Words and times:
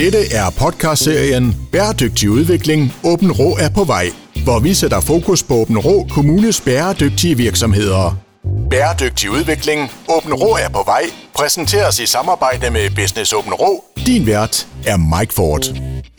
Dette 0.00 0.34
er 0.34 0.50
podcastserien 0.50 1.68
Bæredygtig 1.72 2.30
udvikling. 2.30 2.94
Åben 3.04 3.32
Rå 3.32 3.56
er 3.56 3.68
på 3.68 3.84
vej, 3.84 4.06
hvor 4.44 4.58
vi 4.58 4.74
sætter 4.74 5.00
fokus 5.00 5.42
på 5.42 5.54
Åben 5.54 5.78
Rå 5.78 6.06
Kommunes 6.10 6.60
bæredygtige 6.60 7.36
virksomheder. 7.36 8.16
Bæredygtig 8.70 9.30
udvikling. 9.30 9.90
Åben 10.08 10.34
Rå 10.34 10.56
er 10.56 10.68
på 10.68 10.82
vej. 10.86 11.02
Præsenteres 11.34 12.00
i 12.00 12.06
samarbejde 12.06 12.70
med 12.70 12.90
Business 12.90 13.32
Åben 13.32 13.52
Rå. 13.54 13.84
Din 14.06 14.26
vært 14.26 14.68
er 14.86 15.18
Mike 15.18 15.34
Ford. 15.34 15.64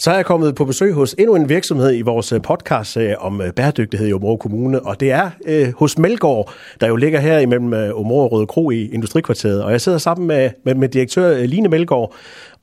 Så 0.02 0.11
er 0.11 0.15
jeg 0.15 0.25
kommet 0.25 0.55
på 0.55 0.65
besøg 0.65 0.93
hos 0.93 1.15
endnu 1.20 1.36
en 1.36 1.49
virksomhed 1.49 1.95
i 1.95 2.02
vores 2.02 2.31
øh, 2.31 2.41
podcast 2.41 2.97
om 3.20 3.41
øh, 3.41 3.54
bæredygtighed 3.54 4.07
i 4.07 4.13
Områ 4.13 4.38
Kommune, 4.38 4.81
og 4.85 4.99
det 4.99 5.11
er 5.11 5.29
øh, 5.45 5.73
hos 5.73 5.97
Melgaard, 5.97 6.54
der 6.79 6.88
jo 6.88 6.95
ligger 6.95 7.20
her 7.20 7.39
imellem 7.39 7.73
øh, 7.73 7.99
Områ 7.99 8.23
og 8.23 8.31
Røde 8.31 8.48
Kro 8.48 8.71
i 8.71 8.89
Industrikvarteret. 8.93 9.63
Og 9.63 9.71
jeg 9.71 9.81
sidder 9.81 9.98
sammen 9.98 10.27
med, 10.27 10.49
med, 10.63 10.75
med 10.75 10.89
direktør 10.89 11.38
øh, 11.38 11.43
Line 11.43 11.70
Melgaard. 11.70 12.13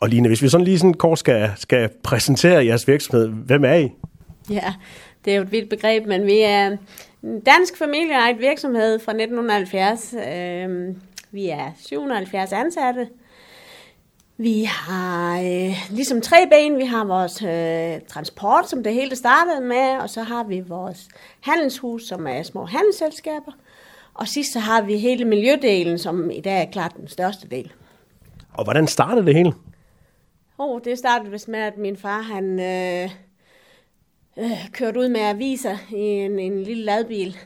Og 0.00 0.08
Line, 0.08 0.28
hvis 0.28 0.42
vi 0.42 0.48
sådan 0.48 0.64
lige 0.64 0.78
sådan 0.78 0.94
kort 0.94 1.18
skal, 1.18 1.50
skal 1.56 1.88
præsentere 2.02 2.66
jeres 2.66 2.88
virksomhed, 2.88 3.28
hvem 3.28 3.64
er 3.64 3.74
I? 3.74 3.92
Ja, 4.50 4.74
det 5.24 5.32
er 5.32 5.36
jo 5.36 5.42
et 5.42 5.52
vildt 5.52 5.70
begreb, 5.70 6.06
men 6.06 6.26
vi 6.26 6.40
er 6.40 6.66
en 7.22 7.40
dansk 7.40 7.78
familieejet 7.78 8.40
virksomhed 8.40 8.98
fra 8.98 9.12
1970. 9.12 10.14
Øh, 10.14 10.94
vi 11.32 11.48
er 11.48 11.72
770 11.86 12.52
ansatte. 12.52 13.06
Vi 14.40 14.64
har 14.64 15.38
øh, 15.38 15.90
ligesom 15.90 16.20
tre 16.20 16.36
ben. 16.50 16.78
Vi 16.78 16.84
har 16.84 17.04
vores 17.04 17.42
øh, 17.42 18.00
transport, 18.08 18.70
som 18.70 18.82
det 18.82 18.94
hele 18.94 19.16
startede 19.16 19.60
med, 19.60 19.98
og 19.98 20.10
så 20.10 20.22
har 20.22 20.44
vi 20.44 20.60
vores 20.60 21.08
handelshus, 21.40 22.08
som 22.08 22.26
er 22.26 22.42
små 22.42 22.64
handelsselskaber. 22.64 23.52
Og 24.14 24.28
sidst 24.28 24.52
så 24.52 24.58
har 24.58 24.82
vi 24.82 24.98
hele 24.98 25.24
miljødelen, 25.24 25.98
som 25.98 26.30
i 26.30 26.40
dag 26.40 26.62
er 26.62 26.70
klart 26.70 26.96
den 26.96 27.08
største 27.08 27.48
del. 27.48 27.72
Og 28.54 28.64
hvordan 28.64 28.86
startede 28.86 29.26
det 29.26 29.34
hele? 29.34 29.52
Oh, 30.58 30.80
det 30.84 30.98
startede 30.98 31.30
vist 31.30 31.48
med, 31.48 31.58
at 31.58 31.78
min 31.78 31.96
far 31.96 32.20
han 32.20 32.60
øh, 32.60 33.10
øh, 34.36 34.70
kørte 34.72 35.00
ud 35.00 35.08
med 35.08 35.20
aviser 35.20 35.76
i 35.90 36.00
en, 36.00 36.38
en 36.38 36.62
lille 36.62 36.84
ladbil. 36.84 37.36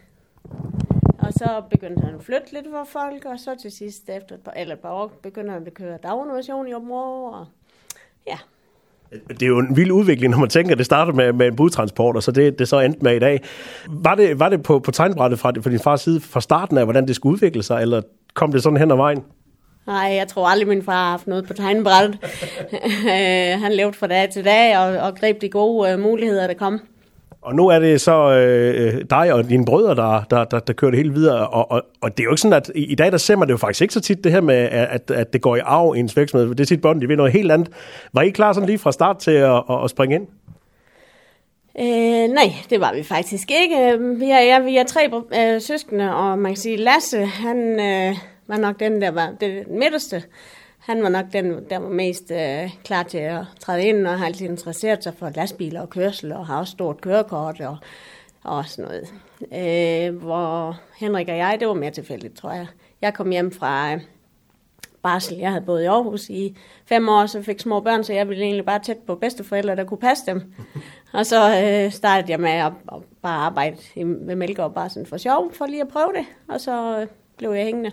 Og 1.23 1.33
så 1.33 1.63
begyndte 1.71 2.03
han 2.05 2.15
at 2.15 2.23
flytte 2.25 2.53
lidt 2.53 2.67
for 2.71 2.85
folk, 2.93 3.25
og 3.25 3.39
så 3.39 3.51
til 3.63 3.73
sidst, 3.73 4.09
efter 4.09 4.35
et 4.35 4.41
par, 4.41 4.53
eller 4.57 4.75
et 4.75 4.81
par 4.81 4.91
år, 4.91 5.13
begyndte 5.23 5.53
han 5.53 5.67
at 5.67 5.75
køre 5.75 5.99
daginnovation 6.03 6.69
i 6.69 6.75
området. 6.75 7.35
Og 7.35 7.47
ja, 8.27 8.39
Det 9.29 9.43
er 9.43 9.47
jo 9.47 9.59
en 9.59 9.77
vild 9.77 9.91
udvikling, 9.91 10.31
når 10.31 10.39
man 10.39 10.49
tænker, 10.49 10.73
at 10.73 10.79
det 10.79 10.87
startede 10.87 11.17
med, 11.17 11.33
med 11.33 11.47
en 11.47 11.57
budtransport, 11.57 12.17
og 12.17 12.23
så 12.23 12.31
det, 12.33 12.59
det 12.59 12.69
så 12.69 12.81
endte 12.81 13.01
med 13.03 13.17
i 13.17 13.19
dag. 13.19 13.41
Var 13.89 14.15
det, 14.15 14.41
var 14.41 14.49
det 14.49 14.63
på, 14.63 14.79
på 14.79 14.91
tegnbrættet 14.91 15.39
fra, 15.39 15.53
fra 15.61 15.71
din 15.71 15.81
fars 15.81 16.01
side 16.01 16.21
fra 16.21 16.41
starten 16.41 16.79
af, 16.79 16.85
hvordan 16.85 17.09
det 17.09 17.17
skulle 17.17 17.33
udvikle 17.33 17.63
sig, 17.63 17.83
eller 17.83 18.03
kom 18.35 18.53
det 18.53 18.63
sådan 18.63 18.77
hen 18.79 18.91
ad 18.91 18.97
vejen? 18.97 19.25
Nej, 19.87 19.97
jeg 19.97 20.29
tror 20.29 20.49
aldrig, 20.49 20.69
min 20.69 20.83
far 20.83 20.93
har 20.93 21.11
haft 21.11 21.27
noget 21.27 21.47
på 21.47 21.53
tegnebrættet. 21.53 22.19
Øh, 23.05 23.61
han 23.61 23.73
levede 23.73 23.93
fra 23.93 24.07
dag 24.07 24.31
til 24.31 24.45
dag 24.45 24.79
og, 24.79 25.07
og 25.07 25.15
greb 25.15 25.41
de 25.41 25.49
gode 25.49 25.93
øh, 25.93 25.99
muligheder, 25.99 26.47
der 26.47 26.55
kom. 26.55 26.81
Og 27.43 27.55
nu 27.55 27.69
er 27.69 27.79
det 27.79 28.01
så 28.01 28.31
øh, 28.31 28.87
øh, 28.87 29.05
dig 29.11 29.33
og 29.33 29.49
dine 29.49 29.65
brødre, 29.65 29.95
der, 29.95 30.23
der, 30.31 30.45
der, 30.45 30.59
der 30.59 30.73
kører 30.73 30.91
det 30.91 30.99
hele 30.99 31.13
videre. 31.13 31.49
Og, 31.49 31.71
og, 31.71 31.83
og 32.01 32.11
det 32.11 32.21
er 32.21 32.25
jo 32.25 32.31
ikke 32.31 32.41
sådan, 32.41 32.57
at 32.57 32.71
i, 32.75 32.85
i 32.85 32.95
dag, 32.95 33.13
der 33.13 33.19
ser 33.19 33.37
man 33.37 33.49
det 33.49 33.53
jo 33.53 33.59
faktisk 33.59 33.83
ikke 33.83 33.95
så 33.95 34.01
tit, 34.01 34.25
det 34.25 34.33
her 34.33 34.41
med, 34.41 34.55
at, 34.71 35.11
at 35.11 35.33
det 35.33 35.41
går 35.41 35.57
i 35.57 35.61
arv 35.65 35.95
i 35.97 35.99
ens 35.99 36.17
virksomhed. 36.17 36.49
Det 36.49 36.61
er 36.61 36.65
tit 36.65 36.83
børn, 36.83 37.01
de 37.01 37.09
vil 37.09 37.17
noget 37.17 37.33
helt 37.33 37.53
andet. 37.53 37.69
Var 38.13 38.23
I 38.23 38.31
klar 38.31 38.53
sådan 38.53 38.67
lige 38.67 38.79
fra 38.79 38.93
start 38.93 39.19
til 39.19 39.31
at, 39.31 39.63
at, 39.71 39.85
at 39.85 39.91
springe 39.91 40.15
ind? 40.15 40.27
Øh, 41.79 42.35
nej, 42.35 42.53
det 42.71 42.81
var 42.81 42.95
vi 42.95 43.03
faktisk 43.03 43.51
ikke. 43.51 43.99
Vi 44.19 44.31
er, 44.31 44.41
ja, 44.41 44.61
vi 44.61 44.77
er 44.77 44.85
tre 44.85 45.11
øh, 45.39 45.61
søskende, 45.61 46.15
og 46.15 46.39
man 46.39 46.53
kan 46.53 46.57
sige, 46.57 46.77
Lasse, 46.77 47.25
han 47.25 47.81
øh, 47.81 48.17
var 48.47 48.57
nok 48.57 48.81
den, 48.81 49.03
der 49.03 49.11
var 49.11 49.35
det 49.41 49.69
midterste. 49.69 50.23
Han 50.79 51.03
var 51.03 51.09
nok 51.09 51.27
den, 51.33 51.71
der 51.71 51.79
var 51.79 51.89
mest 51.89 52.31
øh, 52.31 52.71
klar 52.85 53.03
til 53.03 53.19
at 53.19 53.45
træde 53.61 53.85
ind, 53.85 54.07
og 54.07 54.19
har 54.19 54.27
altid 54.27 54.47
interesseret 54.47 55.05
sig 55.05 55.15
for 55.15 55.31
lastbiler 55.37 55.81
og 55.81 55.91
kørsel, 55.91 56.33
og 56.33 56.47
har 56.47 56.59
også 56.59 56.71
stort 56.71 57.01
kørekort 57.01 57.61
og, 57.61 57.77
og 58.45 58.65
sådan 58.69 58.91
noget. 58.91 59.13
Øh, 59.53 60.17
hvor 60.17 60.81
Henrik 60.97 61.29
og 61.29 61.37
jeg, 61.37 61.57
det 61.61 61.69
var 61.69 61.75
mere 61.75 61.91
tilfældigt, 61.91 62.35
tror 62.35 62.53
jeg. 62.53 62.67
Jeg 63.01 63.15
kom 63.15 63.31
hjem 63.31 63.53
fra 63.53 63.95
øh, 63.95 64.01
barsel. 65.03 65.39
Jeg 65.39 65.51
havde 65.51 65.65
boet 65.65 65.83
i 65.83 65.87
Aarhus 65.87 66.31
i 66.31 66.57
fem 66.87 67.09
år, 67.09 67.27
så 67.27 67.43
fik 67.43 67.61
små 67.61 67.81
børn, 67.81 68.05
så 68.05 68.13
jeg 68.13 68.29
ville 68.29 68.45
egentlig 68.45 68.65
bare 68.65 68.79
tæt 68.79 68.99
på 68.99 69.15
bedsteforældre, 69.15 69.77
der 69.77 69.85
kunne 69.85 69.99
passe 69.99 70.27
dem. 70.27 70.55
Og 71.13 71.27
så 71.27 71.63
øh, 71.65 71.93
startede 71.93 72.31
jeg 72.31 72.41
med 72.41 72.51
at, 72.51 72.73
at 72.93 73.03
bare 73.23 73.39
arbejde 73.39 73.77
med 74.05 74.37
Mælkegaard 74.37 74.75
bare 74.75 74.91
sådan 74.91 75.07
for 75.07 75.17
sjov, 75.17 75.53
for 75.53 75.67
lige 75.67 75.83
at 75.83 75.89
prøve 75.89 76.13
det. 76.17 76.27
Og 76.49 76.61
så 76.61 77.01
øh, 77.01 77.07
blev 77.37 77.51
jeg 77.51 77.65
hængende. 77.65 77.91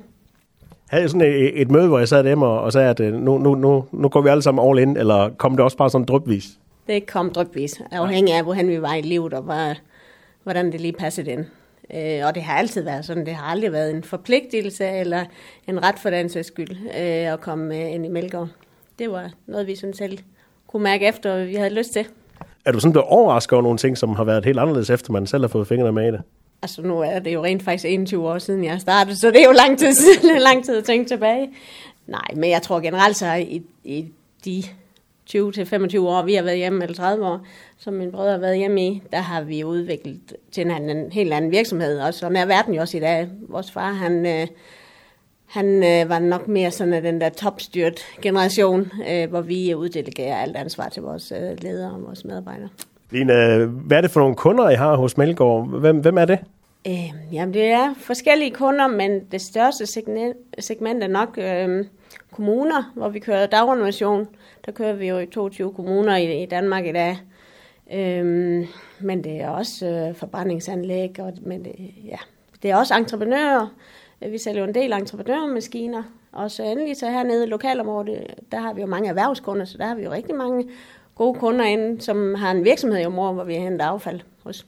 Havde 0.89 1.09
sådan 1.09 1.21
et, 1.21 1.61
et 1.61 1.71
møde, 1.71 1.87
hvor 1.87 1.99
jeg 1.99 2.07
sad 2.07 2.23
dem 2.23 2.41
og, 2.41 2.61
og 2.61 2.73
sagde, 2.73 2.89
at 2.89 2.99
øh, 2.99 3.13
nu, 3.13 3.37
nu, 3.37 3.55
nu, 3.55 3.85
nu 3.91 4.09
går 4.09 4.21
vi 4.21 4.29
alle 4.29 4.41
sammen 4.41 4.69
all 4.69 4.79
in, 4.79 4.97
eller 4.97 5.29
kom 5.37 5.51
det 5.51 5.59
også 5.59 5.77
bare 5.77 5.89
sådan 5.89 6.05
drypvis? 6.05 6.45
Det 6.87 7.05
kom 7.05 7.29
drøbvis, 7.29 7.81
afhængig 7.91 8.33
af, 8.33 8.43
hvordan 8.43 8.67
vi 8.67 8.81
var 8.81 8.93
i 8.93 9.01
livet, 9.01 9.33
og 9.33 9.41
hvor, 9.41 9.73
hvordan 10.43 10.71
det 10.71 10.81
lige 10.81 10.93
passede 10.93 11.31
ind. 11.31 11.45
Øh, 11.93 12.27
og 12.27 12.35
det 12.35 12.43
har 12.43 12.57
altid 12.57 12.83
været 12.83 13.05
sådan. 13.05 13.25
Det 13.25 13.33
har 13.33 13.51
aldrig 13.51 13.71
været 13.71 13.91
en 13.91 14.03
forpligtelse 14.03 14.87
eller 14.87 15.25
en 15.67 15.83
ret 15.83 15.99
for 15.99 16.09
den 16.09 16.29
sags 16.29 16.47
skyld 16.47 16.71
øh, 16.71 17.33
at 17.33 17.41
komme 17.41 17.75
øh, 17.75 17.93
ind 17.93 18.05
i 18.05 18.09
Mælkegaard. 18.09 18.49
Det 18.99 19.11
var 19.11 19.31
noget, 19.47 19.67
vi 19.67 19.75
sådan 19.75 19.93
selv 19.93 20.17
kunne 20.67 20.83
mærke 20.83 21.07
efter, 21.07 21.33
og 21.33 21.47
vi 21.47 21.55
havde 21.55 21.73
lyst 21.73 21.93
til. 21.93 22.05
Er 22.65 22.71
du 22.71 22.79
sådan 22.79 22.91
blevet 22.91 23.07
overrasket 23.07 23.53
over 23.53 23.63
nogle 23.63 23.77
ting, 23.77 23.97
som 23.97 24.15
har 24.15 24.23
været 24.23 24.45
helt 24.45 24.59
anderledes, 24.59 24.89
efter 24.89 25.13
man 25.13 25.27
selv 25.27 25.43
har 25.43 25.47
fået 25.47 25.67
fingrene 25.67 25.91
med 25.91 26.07
i 26.07 26.11
det? 26.11 26.21
Altså 26.61 26.81
nu 26.81 26.99
er 26.99 27.19
det 27.19 27.33
jo 27.33 27.43
rent 27.43 27.63
faktisk 27.63 27.85
21 27.85 28.29
år 28.29 28.37
siden, 28.37 28.63
jeg 28.63 28.81
startede, 28.81 29.15
så 29.15 29.27
det 29.27 29.41
er 29.41 29.45
jo 29.45 29.51
lang 29.51 29.79
tid 29.79 29.93
siden, 29.93 30.41
lang 30.49 30.65
tid 30.65 30.77
at 30.77 30.83
tænke 30.83 31.07
tilbage. 31.07 31.49
Nej, 32.07 32.27
men 32.35 32.49
jeg 32.49 32.61
tror 32.61 32.79
generelt 32.79 33.17
så 33.17 33.33
i, 33.33 33.61
i 33.83 34.05
de 34.45 34.63
20-25 35.29 35.99
år, 35.99 36.23
vi 36.23 36.33
har 36.33 36.43
været 36.43 36.57
hjemme, 36.57 36.83
eller 36.83 36.95
30 36.95 37.25
år, 37.25 37.39
som 37.77 37.93
min 37.93 38.11
brødre 38.11 38.31
har 38.31 38.37
været 38.37 38.57
hjemme 38.57 38.87
i, 38.87 39.01
der 39.11 39.17
har 39.17 39.41
vi 39.41 39.63
udviklet 39.63 40.19
til 40.51 40.71
en, 40.71 40.89
en 40.89 41.11
helt 41.11 41.33
anden 41.33 41.51
virksomhed, 41.51 41.99
og 41.99 42.13
sådan 42.13 42.35
er 42.35 42.45
verden 42.45 42.73
jo 42.73 42.81
også 42.81 42.97
i 42.97 42.99
dag. 42.99 43.27
Vores 43.47 43.71
far, 43.71 43.91
han, 43.91 44.25
øh, 44.25 44.47
han 45.45 45.83
øh, 45.83 46.09
var 46.09 46.19
nok 46.19 46.47
mere 46.47 46.71
sådan 46.71 46.93
af 46.93 47.01
den 47.01 47.21
der 47.21 47.29
topstyrt 47.29 47.99
generation, 48.21 48.91
øh, 49.09 49.29
hvor 49.29 49.41
vi 49.41 49.75
uddelegerer 49.75 50.35
alt 50.35 50.55
ansvar 50.55 50.89
til 50.89 51.01
vores 51.01 51.31
øh, 51.31 51.63
ledere 51.63 51.91
og 51.91 52.03
vores 52.03 52.25
medarbejdere. 52.25 52.69
Line, 53.11 53.65
hvad 53.65 53.97
er 53.97 54.01
det 54.01 54.11
for 54.11 54.19
nogle 54.19 54.35
kunder, 54.35 54.69
I 54.69 54.75
har 54.75 54.95
hos 54.95 55.17
Melgaard? 55.17 55.79
Hvem, 55.79 55.97
hvem 55.97 56.17
er 56.17 56.25
det? 56.25 56.39
Øh, 56.87 57.33
jamen, 57.33 57.53
det 57.53 57.65
er 57.65 57.93
forskellige 57.97 58.51
kunder, 58.51 58.87
men 58.87 59.25
det 59.31 59.41
største 59.41 59.85
segment, 59.85 60.37
segment 60.59 61.03
er 61.03 61.07
nok 61.07 61.37
øh, 61.37 61.85
kommuner, 62.31 62.91
hvor 62.95 63.09
vi 63.09 63.19
kører 63.19 63.45
dagrenovation. 63.45 64.27
Der 64.65 64.71
kører 64.71 64.93
vi 64.93 65.07
jo 65.07 65.17
i 65.17 65.25
22 65.25 65.73
kommuner 65.73 66.15
i, 66.15 66.43
i 66.43 66.45
Danmark 66.45 66.85
i 66.85 66.91
dag. 66.91 67.17
Øh, 67.93 68.25
men 68.99 69.23
det 69.23 69.41
er 69.41 69.49
også 69.49 69.85
øh, 69.85 70.15
forbrændingsanlæg, 70.15 71.19
og, 71.19 71.33
men 71.41 71.65
det, 71.65 71.75
ja, 72.05 72.17
det 72.63 72.71
er 72.71 72.75
også 72.75 72.95
entreprenører. 72.95 73.67
Vi 74.19 74.37
sælger 74.37 74.61
jo 74.61 74.67
en 74.67 74.75
del 74.75 74.93
entreprenørmaskiner. 74.93 76.03
Og 76.31 76.51
så 76.51 76.63
endelig 76.63 76.97
så 76.97 77.09
hernede 77.09 77.47
i 77.47 77.49
lokalområdet, 77.49 78.25
der 78.51 78.59
har 78.59 78.73
vi 78.73 78.81
jo 78.81 78.87
mange 78.87 79.09
erhvervskunder, 79.09 79.65
så 79.65 79.77
der 79.77 79.85
har 79.85 79.95
vi 79.95 80.03
jo 80.03 80.11
rigtig 80.11 80.35
mange 80.35 80.69
gode 81.19 81.39
kunder 81.39 81.65
inde, 81.65 82.01
som 82.01 82.35
har 82.35 82.51
en 82.51 82.63
virksomhed 82.63 83.01
i 83.01 83.05
området, 83.05 83.35
hvor 83.35 83.43
vi 83.43 83.53
henter 83.53 83.85
affald 83.85 84.19
hos. 84.43 84.65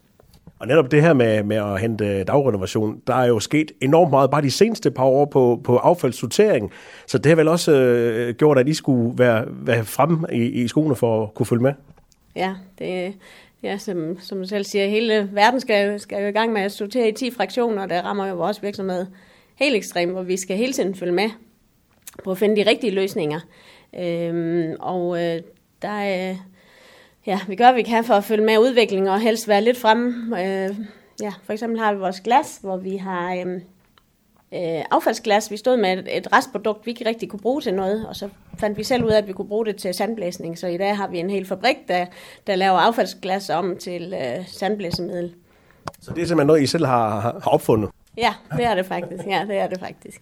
Og 0.60 0.68
netop 0.68 0.92
det 0.92 1.02
her 1.02 1.14
med, 1.14 1.44
med 1.44 1.56
at 1.56 1.82
hente 1.82 2.24
dagrenovation, 2.24 3.02
der 3.08 3.14
er 3.14 3.26
jo 3.26 3.40
sket 3.40 3.72
enormt 3.82 4.12
meget 4.12 4.32
bare 4.32 4.42
de 4.42 4.52
seneste 4.52 4.92
par 4.92 5.04
år 5.04 5.26
på, 5.26 5.62
på 5.64 5.78
affaldssortering. 5.78 6.72
Så 7.08 7.18
det 7.18 7.30
har 7.30 7.36
vel 7.36 7.48
også 7.48 7.72
øh, 7.72 8.36
gjort, 8.36 8.58
at 8.58 8.68
I 8.68 8.74
skulle 8.74 9.18
være, 9.18 9.46
være 9.50 9.86
fremme 9.86 10.28
i, 10.32 10.38
i 10.38 10.68
skoene 10.68 10.96
for 10.96 11.24
at 11.24 11.34
kunne 11.34 11.46
følge 11.46 11.62
med? 11.62 11.74
Ja, 12.36 12.54
det, 12.80 13.14
ja 13.64 13.78
som, 13.78 14.20
som 14.20 14.38
du 14.38 14.48
selv 14.48 14.64
siger, 14.64 14.88
hele 14.88 15.30
verden 15.34 15.60
skal, 15.60 16.00
skal 16.00 16.22
jo 16.22 16.28
i 16.28 16.32
gang 16.32 16.54
med 16.54 16.62
at 16.62 16.72
sortere 16.72 17.10
i 17.10 17.12
10 17.12 17.32
fraktioner, 17.32 17.84
og 17.84 17.90
der 17.90 18.02
rammer 18.02 18.28
jo 18.28 18.36
vores 18.36 18.64
virksomhed 18.64 19.06
helt 19.56 19.76
ekstremt, 19.76 20.12
hvor 20.12 20.24
vi 20.24 20.38
skal 20.38 20.58
hele 20.58 20.74
tiden 20.74 20.96
følge 20.96 21.14
med 21.14 21.30
på 22.24 22.32
at 22.32 22.38
finde 22.38 22.56
de 22.56 22.70
rigtige 22.70 22.92
løsninger. 22.92 23.40
Øhm, 24.00 24.76
og 24.80 25.24
øh, 25.24 25.42
der 25.82 25.90
er, 25.90 26.36
ja, 27.26 27.40
vi 27.48 27.56
gør, 27.56 27.66
hvad 27.66 27.74
vi 27.74 27.84
kan 27.84 28.04
for 28.04 28.14
at 28.14 28.24
følge 28.24 28.46
med 28.46 28.58
udviklingen 28.58 29.08
og 29.08 29.20
helst 29.20 29.48
være 29.48 29.62
lidt 29.62 29.78
fremme. 29.78 30.40
Øh, 30.44 30.76
ja, 31.22 31.34
for 31.44 31.54
eksempel 31.54 31.80
har 31.80 31.94
vi 31.94 32.00
vores 32.00 32.22
glas, 32.22 32.60
hvor 32.62 32.78
vi 32.78 32.98
har 32.98 33.34
øh, 33.34 33.62
øh, 34.54 34.84
affaldsglas. 34.92 35.52
Vi 35.52 35.58
stod 35.58 35.78
med 35.78 35.98
et, 35.98 36.18
et 36.18 36.34
restprodukt, 36.34 36.86
vi 36.86 36.92
ikke 36.92 37.06
rigtig 37.06 37.30
kunne 37.30 37.40
bruge 37.40 37.62
til 37.62 37.74
noget, 37.74 38.08
og 38.08 38.16
så 38.16 38.30
fandt 38.58 38.78
vi 38.78 38.84
selv 38.84 39.04
ud 39.04 39.10
af, 39.10 39.18
at 39.18 39.28
vi 39.28 39.34
kunne 39.34 39.48
bruge 39.48 39.66
det 39.66 39.76
til 39.76 39.94
sandblæsning. 39.94 40.58
Så 40.58 40.68
i 40.68 40.78
dag 40.78 40.98
har 40.98 41.08
vi 41.08 41.20
en 41.20 41.30
hel 41.30 41.46
fabrik, 41.46 41.78
der, 41.88 42.06
der 42.48 42.56
laver 42.56 42.78
affaldsglas 42.80 43.50
om 43.50 43.78
til 43.78 44.14
øh, 44.14 44.48
sandblæsemiddel. 44.48 45.34
Så 46.00 46.12
det 46.12 46.22
er 46.22 46.26
simpelthen 46.26 46.48
noget, 46.48 46.62
I 46.62 46.68
selv 46.68 46.86
har, 46.86 47.20
har 47.20 47.50
opfundet? 47.50 47.90
Ja, 48.18 48.34
det 48.58 48.66
er 48.66 48.76
det 48.76 48.86
faktisk. 48.86 49.24
Ja, 49.28 49.46
det 49.48 49.58
er 49.58 49.68
det 49.68 49.80
faktisk. 49.80 50.22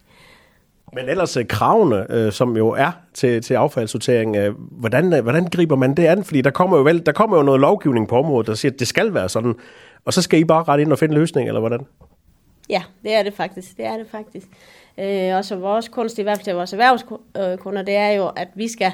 Men 0.92 1.08
ellers 1.08 1.36
øh, 1.36 1.46
kravene, 1.46 2.06
øh, 2.10 2.32
som 2.32 2.56
jo 2.56 2.68
er 2.68 2.90
til, 3.14 3.42
til 3.42 3.54
affaldssortering, 3.54 4.36
øh, 4.36 4.54
hvordan, 4.70 5.12
øh, 5.12 5.22
hvordan 5.22 5.44
griber 5.44 5.76
man 5.76 5.94
det 5.94 6.06
an? 6.06 6.24
Fordi 6.24 6.40
der 6.40 6.50
kommer, 6.50 6.76
jo 6.76 6.82
vel, 6.82 7.06
der 7.06 7.12
kommer 7.12 7.36
jo 7.36 7.42
noget 7.42 7.60
lovgivning 7.60 8.08
på 8.08 8.18
området, 8.18 8.46
der 8.46 8.54
siger, 8.54 8.72
at 8.72 8.78
det 8.78 8.88
skal 8.88 9.14
være 9.14 9.28
sådan. 9.28 9.54
Og 10.04 10.12
så 10.12 10.22
skal 10.22 10.40
I 10.40 10.44
bare 10.44 10.62
rette 10.62 10.82
ind 10.82 10.92
og 10.92 10.98
finde 10.98 11.12
en 11.12 11.18
løsning, 11.18 11.48
eller 11.48 11.60
hvordan? 11.60 11.80
Ja, 12.68 12.82
det 13.02 13.14
er 13.14 13.22
det 13.22 13.34
faktisk. 13.34 13.76
Det 13.76 13.86
er 13.86 13.96
det 13.96 14.06
faktisk. 14.10 14.46
Øh, 14.98 15.36
og 15.36 15.44
så 15.44 15.56
vores 15.56 15.88
kunst, 15.88 16.18
i 16.18 16.22
hvert 16.22 16.38
fald 16.38 16.44
til 16.44 16.54
vores 16.54 16.72
erhvervskunder, 16.72 17.82
det 17.82 17.96
er 17.96 18.10
jo, 18.10 18.26
at 18.36 18.48
vi 18.54 18.68
skal, 18.68 18.92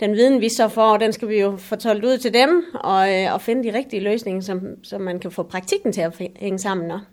den 0.00 0.12
viden 0.12 0.40
vi 0.40 0.48
så 0.48 0.68
får, 0.68 0.96
den 0.96 1.12
skal 1.12 1.28
vi 1.28 1.40
jo 1.40 1.56
fortolke 1.56 2.06
ud 2.06 2.18
til 2.18 2.34
dem, 2.34 2.64
og, 2.74 3.14
øh, 3.14 3.34
og 3.34 3.40
finde 3.40 3.64
de 3.64 3.78
rigtige 3.78 4.02
løsninger, 4.02 4.40
som, 4.40 4.60
som 4.82 5.00
man 5.00 5.18
kan 5.18 5.30
få 5.30 5.42
praktikken 5.42 5.92
til 5.92 6.00
at 6.00 6.22
hænge 6.36 6.58
sammen. 6.58 6.90
Også. 6.90 7.04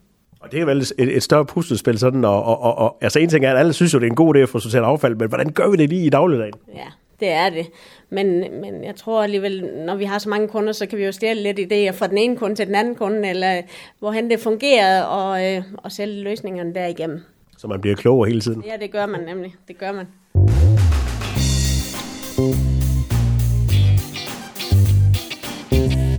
Og 0.44 0.52
det 0.52 0.62
er 0.62 0.66
vel 0.66 0.78
et, 0.78 0.94
et 0.98 1.24
større 1.24 1.46
puslespil 1.46 2.00
sådan, 2.00 2.26
og, 2.26 2.44
og, 2.44 2.62
og, 2.62 2.78
og 2.78 2.98
altså 3.02 3.20
en 3.20 3.30
ting 3.30 3.46
er, 3.46 3.52
at 3.52 3.60
alle 3.60 3.74
synes 3.74 3.94
jo, 3.94 4.00
det 4.00 4.06
er 4.06 4.10
en 4.10 4.16
god 4.16 4.36
idé 4.36 4.40
at 4.40 4.50
få 4.50 4.60
sorteret 4.60 4.84
affald, 4.84 5.16
men 5.16 5.28
hvordan 5.28 5.52
gør 5.52 5.70
vi 5.70 5.78
det 5.78 5.90
lige 5.90 6.06
i 6.06 6.10
dagligdagen? 6.10 6.54
Ja, 6.76 6.88
det 7.20 7.30
er 7.32 7.50
det. 7.50 7.66
Men, 8.10 8.40
men 8.62 8.84
jeg 8.84 8.96
tror 8.96 9.24
alligevel, 9.24 9.70
når 9.86 9.96
vi 9.96 10.04
har 10.04 10.20
så 10.20 10.30
mange 10.30 10.48
kunder, 10.48 10.74
så 10.74 10.86
kan 10.86 10.98
vi 10.98 11.06
jo 11.06 11.12
stjæle 11.12 11.44
lidt 11.44 11.60
idéer 11.60 11.92
fra 11.92 12.08
den 12.08 12.18
ene 12.18 12.38
kunde 12.38 12.56
til 12.56 12.68
den 12.68 12.76
anden 12.76 12.96
kunde, 12.96 13.30
eller 13.30 13.62
hvorhen 14.00 14.30
det 14.30 14.40
fungerer, 14.40 15.04
og, 15.04 15.46
øh, 15.46 15.64
og 15.78 15.92
sælge 15.92 16.24
løsningerne 16.24 16.74
derigennem. 16.74 17.22
Så 17.58 17.68
man 17.68 17.82
bliver 17.82 17.96
klogere 17.96 18.30
hele 18.30 18.42
tiden? 18.42 18.64
Ja, 18.68 18.78
det 18.82 18.92
gør 18.92 19.06
man 19.06 19.22
nemlig. 19.22 19.56
Det 19.68 19.78
gør 19.78 19.92
man. 19.92 20.08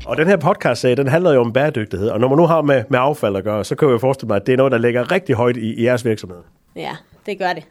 Og 0.06 0.16
den 0.16 0.26
her 0.26 0.36
podcast, 0.36 0.82
den 0.82 1.08
handler 1.08 1.32
jo 1.32 1.40
om 1.40 1.52
bæredygtighed, 1.52 2.08
og 2.08 2.20
når 2.20 2.28
man 2.28 2.38
nu 2.38 2.46
har 2.46 2.62
med, 2.62 2.84
med 2.88 2.98
affald 2.98 3.36
at 3.36 3.44
gøre, 3.44 3.64
så 3.64 3.74
kan 3.74 3.88
jeg 3.88 3.92
jo 3.92 3.98
forestille 3.98 4.28
mig, 4.28 4.36
at 4.36 4.46
det 4.46 4.52
er 4.52 4.56
noget, 4.56 4.72
der 4.72 4.78
ligger 4.78 5.12
rigtig 5.12 5.34
højt 5.34 5.56
i, 5.56 5.74
i 5.74 5.84
jeres 5.84 6.04
virksomhed. 6.04 6.38
Ja, 6.76 6.96
det 7.26 7.38
gør 7.38 7.52
det. 7.52 7.64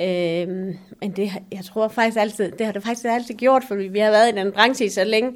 Øhm, 0.00 0.78
men 1.00 1.10
det, 1.16 1.32
jeg 1.52 1.64
tror 1.64 1.88
faktisk 1.88 2.20
altid, 2.20 2.52
det 2.58 2.66
har 2.66 2.72
det 2.72 2.82
faktisk 2.82 3.06
altid 3.08 3.34
gjort, 3.34 3.62
for 3.68 3.74
vi 3.74 3.98
har 3.98 4.10
været 4.10 4.28
i 4.32 4.36
den 4.36 4.52
branche 4.52 4.90
så 4.90 5.04
længe. 5.04 5.32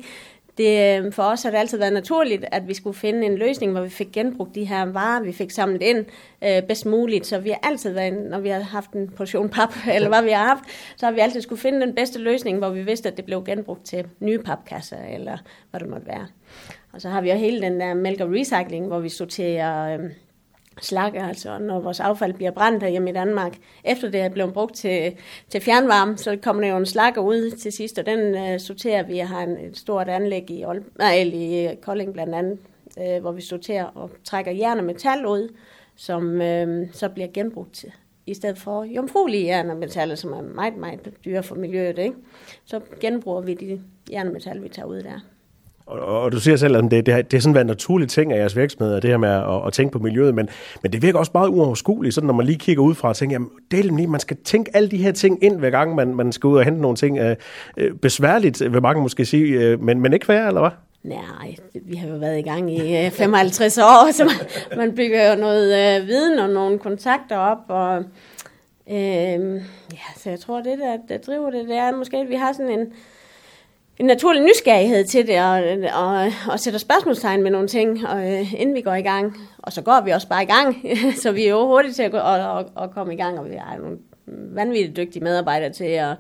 Det, 0.60 1.04
øh, 1.04 1.12
for 1.12 1.22
os 1.22 1.42
har 1.42 1.50
det 1.50 1.58
altid 1.58 1.78
været 1.78 1.92
naturligt, 1.92 2.44
at 2.52 2.68
vi 2.68 2.74
skulle 2.74 2.96
finde 2.96 3.26
en 3.26 3.38
løsning, 3.38 3.72
hvor 3.72 3.80
vi 3.80 3.88
fik 3.88 4.12
genbrugt 4.12 4.54
de 4.54 4.64
her 4.64 4.84
varer, 4.84 5.22
vi 5.22 5.32
fik 5.32 5.50
samlet 5.50 5.82
ind 5.82 6.04
øh, 6.44 6.62
bedst 6.62 6.86
muligt. 6.86 7.26
Så 7.26 7.38
vi 7.38 7.50
har 7.50 7.58
altid 7.62 7.92
været, 7.92 8.30
når 8.30 8.38
vi 8.38 8.48
har 8.48 8.60
haft 8.60 8.90
en 8.90 9.08
portion 9.08 9.48
pap, 9.48 9.74
eller 9.94 10.08
hvad 10.08 10.22
vi 10.22 10.30
har 10.30 10.46
haft, 10.46 10.64
så 10.96 11.06
har 11.06 11.12
vi 11.12 11.20
altid 11.20 11.40
skulle 11.40 11.60
finde 11.60 11.80
den 11.80 11.94
bedste 11.94 12.18
løsning, 12.18 12.58
hvor 12.58 12.70
vi 12.70 12.82
vidste, 12.82 13.08
at 13.08 13.16
det 13.16 13.24
blev 13.24 13.44
genbrugt 13.44 13.84
til 13.84 14.06
nye 14.20 14.38
papkasser, 14.38 15.04
eller 15.14 15.38
hvad 15.70 15.80
det 15.80 15.88
måtte 15.88 16.06
være. 16.06 16.26
Og 16.92 17.00
så 17.00 17.08
har 17.08 17.20
vi 17.20 17.30
jo 17.30 17.36
hele 17.36 17.62
den 17.62 17.80
der 17.80 17.94
mælk 17.94 18.20
og 18.20 18.32
recycling, 18.32 18.86
hvor 18.86 18.98
vi 18.98 19.08
sorterer... 19.08 19.98
Øh, 19.98 20.10
slakke, 20.80 21.20
altså 21.22 21.58
når 21.58 21.80
vores 21.80 22.00
affald 22.00 22.32
bliver 22.34 22.50
brændt 22.50 22.90
hjemme 22.90 23.10
i 23.10 23.12
Danmark. 23.12 23.56
Efter 23.84 24.10
det 24.10 24.20
er 24.20 24.28
blevet 24.28 24.52
brugt 24.52 24.74
til, 24.74 25.16
til 25.48 25.60
fjernvarme, 25.60 26.18
så 26.18 26.36
kommer 26.42 26.62
der 26.62 26.70
jo 26.70 26.76
en 26.76 26.86
slakker 26.86 27.20
ud 27.20 27.50
til 27.50 27.72
sidst, 27.72 27.98
og 27.98 28.06
den 28.06 28.18
øh, 28.34 28.60
sorterer 28.60 29.02
vi. 29.02 29.16
Jeg 29.16 29.28
har 29.28 29.42
en, 29.42 29.56
et 29.56 29.78
stort 29.78 30.08
anlæg 30.08 30.50
i, 30.50 30.64
Ol- 30.64 30.98
nej, 30.98 31.22
i 31.22 31.68
Kolding 31.82 32.12
blandt 32.12 32.34
andet, 32.34 32.58
øh, 32.98 33.20
hvor 33.20 33.32
vi 33.32 33.40
sorterer 33.40 33.84
og 33.84 34.10
trækker 34.24 34.52
jern 34.52 34.78
og 34.78 34.84
metal 34.84 35.26
ud, 35.26 35.54
som 35.96 36.42
øh, 36.42 36.88
så 36.92 37.08
bliver 37.08 37.28
genbrugt 37.34 37.74
til, 37.74 37.92
i 38.26 38.34
stedet 38.34 38.58
for 38.58 38.84
jomfruelige 38.84 39.46
jern 39.46 39.70
og 39.70 39.76
metaller, 39.76 40.14
som 40.14 40.32
er 40.32 40.42
meget, 40.42 40.76
meget 40.76 41.10
dyre 41.24 41.42
for 41.42 41.54
miljøet. 41.54 41.98
Ikke? 41.98 42.14
Så 42.64 42.80
genbruger 43.00 43.40
vi 43.40 43.54
de 43.54 43.80
jern 44.12 44.26
og 44.26 44.32
metal, 44.32 44.62
vi 44.62 44.68
tager 44.68 44.86
ud 44.86 45.02
der. 45.02 45.20
Og, 45.86 46.22
og 46.22 46.32
du 46.32 46.40
siger 46.40 46.56
selv, 46.56 46.76
at 46.76 46.84
det, 46.90 47.06
det, 47.06 47.14
har, 47.14 47.22
det 47.22 47.32
har 47.32 47.40
sådan 47.40 47.54
været 47.54 47.64
en 47.64 47.68
naturlig 47.68 48.08
ting 48.08 48.32
af 48.32 48.38
jeres 48.38 48.56
virksomhed, 48.56 49.00
det 49.00 49.10
her 49.10 49.16
med 49.16 49.28
at, 49.28 49.66
at 49.66 49.72
tænke 49.72 49.92
på 49.92 49.98
miljøet, 49.98 50.34
men, 50.34 50.48
men 50.82 50.92
det 50.92 51.02
virker 51.02 51.18
også 51.18 51.30
meget 51.34 51.48
uoverskueligt, 51.48 52.14
sådan 52.14 52.26
når 52.26 52.34
man 52.34 52.46
lige 52.46 52.58
kigger 52.58 52.82
ud 52.82 52.94
fra 52.94 53.08
og 53.08 53.16
tænker, 53.16 53.34
jamen, 53.34 53.96
lige, 53.96 54.06
man 54.06 54.20
skal 54.20 54.36
tænke 54.44 54.70
alle 54.74 54.88
de 54.90 54.96
her 54.96 55.12
ting 55.12 55.44
ind, 55.44 55.58
hver 55.58 55.70
gang 55.70 55.94
man, 55.94 56.14
man 56.14 56.32
skal 56.32 56.48
ud 56.48 56.56
og 56.56 56.64
hente 56.64 56.80
nogle 56.80 56.96
ting. 56.96 57.18
Øh, 57.18 57.36
øh, 57.76 57.94
besværligt, 57.94 58.72
vil 58.72 58.82
mange 58.82 59.02
måske 59.02 59.24
sige, 59.24 59.60
øh, 59.60 59.82
men, 59.82 60.00
men 60.00 60.12
ikke 60.12 60.28
værre, 60.28 60.48
eller 60.48 60.60
hvad? 60.60 60.70
Nej, 61.02 61.56
vi 61.74 61.96
har 61.96 62.08
jo 62.08 62.14
været 62.14 62.38
i 62.38 62.42
gang 62.42 62.72
i 62.72 63.04
øh, 63.06 63.10
55 63.10 63.78
år, 63.78 64.12
så 64.12 64.24
man, 64.24 64.34
man 64.76 64.96
bygger 64.96 65.30
jo 65.30 65.40
noget 65.40 66.00
øh, 66.00 66.06
viden 66.06 66.38
og 66.38 66.50
nogle 66.50 66.78
kontakter 66.78 67.36
op, 67.36 67.58
og 67.68 68.04
øh, 68.90 69.54
ja, 69.92 70.06
så 70.16 70.30
jeg 70.30 70.40
tror, 70.40 70.56
det 70.56 70.78
der, 70.78 70.96
der 71.08 71.18
driver 71.18 71.50
det, 71.50 71.68
det 71.68 71.76
er 71.76 71.96
måske, 71.96 72.16
at 72.16 72.28
vi 72.28 72.34
har 72.34 72.52
sådan 72.52 72.78
en, 72.78 72.86
en 74.00 74.06
naturlig 74.06 74.42
nysgerrighed 74.42 75.04
til 75.04 75.26
det, 75.26 75.40
og, 75.42 75.62
og, 76.04 76.32
og 76.52 76.60
sætter 76.60 76.80
spørgsmålstegn 76.80 77.42
med 77.42 77.50
nogle 77.50 77.68
ting, 77.68 78.08
og, 78.08 78.32
øh, 78.32 78.54
inden 78.54 78.74
vi 78.74 78.80
går 78.80 78.94
i 78.94 79.02
gang. 79.02 79.36
Og 79.58 79.72
så 79.72 79.82
går 79.82 80.00
vi 80.04 80.10
også 80.10 80.28
bare 80.28 80.42
i 80.42 80.46
gang, 80.46 80.76
så 81.22 81.32
vi 81.32 81.44
er 81.44 81.50
jo 81.50 81.66
hurtigt 81.66 81.96
til 81.96 82.02
at, 82.02 82.10
gå, 82.10 82.18
og, 82.18 82.52
og, 82.52 82.70
og 82.74 82.90
komme 82.90 83.14
i 83.14 83.16
gang, 83.16 83.38
og 83.38 83.50
vi 83.50 83.54
har 83.54 83.76
nogle 83.76 83.98
vanvittigt 84.54 84.96
dygtige 84.96 85.24
medarbejdere 85.24 85.72
til 85.72 85.84
at, 85.84 86.16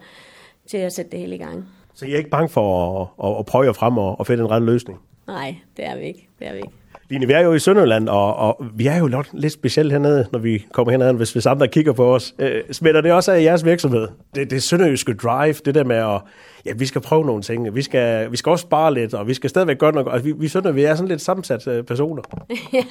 til 0.70 0.76
at 0.76 0.92
sætte 0.92 1.10
det 1.10 1.20
hele 1.20 1.34
i 1.34 1.38
gang. 1.38 1.68
Så 1.94 2.06
I 2.06 2.12
er 2.12 2.16
ikke 2.16 2.30
bange 2.30 2.48
for 2.48 3.00
at, 3.00 3.30
at, 3.30 3.38
at 3.38 3.46
prøve 3.46 3.64
jer 3.64 3.72
frem 3.72 3.98
og, 3.98 4.20
og 4.20 4.26
finde 4.26 4.42
en 4.42 4.50
rette 4.50 4.66
løsning? 4.66 4.98
Nej, 5.26 5.54
det 5.76 5.86
er 5.86 5.96
vi 5.96 6.04
ikke. 6.04 6.28
Det 6.38 6.48
er 6.48 6.52
vi 6.52 6.58
ikke. 6.58 6.72
Line, 7.10 7.26
vi 7.26 7.32
er 7.32 7.40
jo 7.40 7.52
i 7.52 7.58
Sønderland, 7.58 8.08
og, 8.08 8.36
og 8.36 8.64
vi 8.74 8.86
er 8.86 8.98
jo 8.98 9.22
lidt 9.32 9.52
specielt 9.52 9.92
hernede, 9.92 10.26
når 10.32 10.38
vi 10.38 10.66
kommer 10.72 10.90
hernede, 10.90 11.12
hvis, 11.12 11.32
hvis 11.32 11.46
andre 11.46 11.68
kigger 11.68 11.92
på 11.92 12.14
os. 12.14 12.34
Øh, 12.38 12.62
smitter 12.72 13.00
det 13.00 13.12
også 13.12 13.32
af 13.32 13.42
jeres 13.42 13.64
virksomhed? 13.64 14.08
Det, 14.34 14.50
det 14.50 14.62
sønderjyske 14.62 15.14
drive, 15.14 15.54
det 15.64 15.74
der 15.74 15.84
med 15.84 15.96
at, 15.96 16.20
ja, 16.66 16.72
vi 16.76 16.86
skal 16.86 17.00
prøve 17.00 17.26
nogle 17.26 17.42
ting, 17.42 17.74
vi 17.74 17.82
skal, 17.82 18.32
vi 18.32 18.36
skal 18.36 18.50
også 18.50 18.62
spare 18.62 18.94
lidt, 18.94 19.14
og 19.14 19.28
vi 19.28 19.34
skal 19.34 19.50
stadigvæk 19.50 19.78
gøre 19.78 19.92
noget. 19.92 20.08
Altså, 20.12 20.24
vi, 20.24 20.32
vi 20.32 20.48
sønder, 20.48 20.72
vi 20.72 20.84
er 20.84 20.94
sådan 20.94 21.08
lidt 21.08 21.20
sammensat 21.20 21.66
øh, 21.66 21.84
personer. 21.84 22.22
ja, 22.72 22.84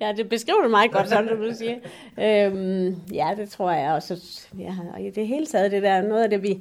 ja, 0.00 0.12
det 0.16 0.28
beskriver 0.28 0.62
du 0.62 0.68
meget 0.68 0.90
godt, 0.90 1.08
som 1.08 1.26
du 1.26 1.54
siger. 1.54 1.74
Øhm, 2.46 2.96
ja, 3.14 3.28
det 3.36 3.50
tror 3.50 3.72
jeg 3.72 3.92
også. 3.92 4.16
Ja, 4.58 4.74
og 4.94 5.00
i 5.00 5.10
det 5.10 5.26
hele 5.26 5.46
taget, 5.46 5.72
det 5.72 5.82
der 5.82 6.02
noget 6.02 6.22
af 6.22 6.30
det, 6.30 6.42
vi 6.42 6.58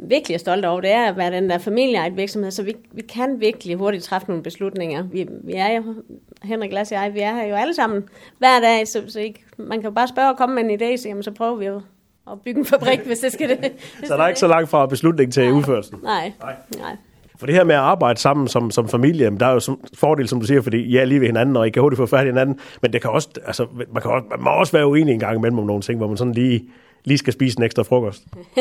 virkelig 0.00 0.34
er 0.34 0.38
stolte 0.38 0.66
over, 0.66 0.80
det 0.80 0.92
er 0.92 1.08
at 1.08 1.16
være 1.16 1.30
den 1.30 1.50
der 1.50 1.58
familieejet 1.58 2.16
virksomhed, 2.16 2.50
så 2.50 2.62
vi, 2.62 2.76
vi 2.92 3.02
kan 3.02 3.40
virkelig 3.40 3.76
hurtigt 3.76 4.04
træffe 4.04 4.28
nogle 4.28 4.42
beslutninger. 4.42 5.02
Vi, 5.02 5.26
vi 5.44 5.52
er 5.52 5.72
jo, 5.72 5.94
Henrik 6.42 6.72
Lass 6.72 6.92
og 6.92 6.98
jeg, 6.98 7.14
vi 7.14 7.20
er 7.20 7.34
her 7.34 7.46
jo 7.46 7.54
alle 7.54 7.74
sammen 7.74 8.04
hver 8.38 8.60
dag, 8.60 8.88
så, 8.88 9.02
så 9.08 9.20
ikke, 9.20 9.44
man 9.56 9.80
kan 9.80 9.88
jo 9.88 9.94
bare 9.94 10.08
spørge 10.08 10.30
og 10.30 10.36
komme 10.36 10.54
med 10.54 10.64
en 10.64 10.80
idé, 10.80 10.96
så, 10.96 11.08
jamen, 11.08 11.22
så 11.22 11.30
prøver 11.30 11.56
vi 11.56 11.66
jo 11.66 11.80
at 12.32 12.40
bygge 12.44 12.58
en 12.58 12.66
fabrik, 12.66 13.00
hvis 13.00 13.18
det 13.18 13.32
skal 13.32 13.48
det. 13.62 13.72
så 14.04 14.16
der 14.16 14.22
er 14.22 14.28
ikke 14.28 14.40
så 14.40 14.48
langt 14.48 14.70
fra 14.70 14.86
beslutning 14.86 15.32
til 15.32 15.42
nej, 15.42 15.52
udførelsen? 15.52 15.98
Nej, 16.02 16.32
nej. 16.40 16.54
nej. 16.78 16.96
For 17.36 17.46
det 17.46 17.54
her 17.54 17.64
med 17.64 17.74
at 17.74 17.80
arbejde 17.80 18.20
sammen 18.20 18.48
som, 18.48 18.70
som 18.70 18.88
familie, 18.88 19.30
der 19.40 19.46
er 19.46 19.52
jo 19.52 19.60
som 19.60 19.80
fordel, 19.94 20.28
som 20.28 20.40
du 20.40 20.46
siger, 20.46 20.62
fordi 20.62 20.76
I 20.76 20.96
er 20.96 21.04
lige 21.04 21.20
ved 21.20 21.26
hinanden, 21.26 21.56
og 21.56 21.66
I 21.66 21.70
kan 21.70 21.82
hurtigt 21.82 21.98
få 21.98 22.06
færdig 22.06 22.32
hinanden, 22.32 22.60
men 22.82 22.92
det 22.92 23.02
kan 23.02 23.10
også, 23.10 23.28
altså, 23.46 23.66
man, 23.92 24.02
kan 24.02 24.10
også, 24.10 24.26
man 24.30 24.42
må 24.42 24.50
også 24.50 24.72
være 24.72 24.86
uenig 24.86 25.12
en 25.14 25.20
gang 25.20 25.36
imellem 25.36 25.58
om 25.58 25.66
nogle 25.66 25.82
ting, 25.82 25.98
hvor 25.98 26.08
man 26.08 26.16
sådan 26.16 26.34
lige 26.34 26.64
lige 27.04 27.18
skal 27.18 27.32
spise 27.32 27.58
en 27.58 27.64
ekstra 27.64 27.82
frokost? 27.82 28.22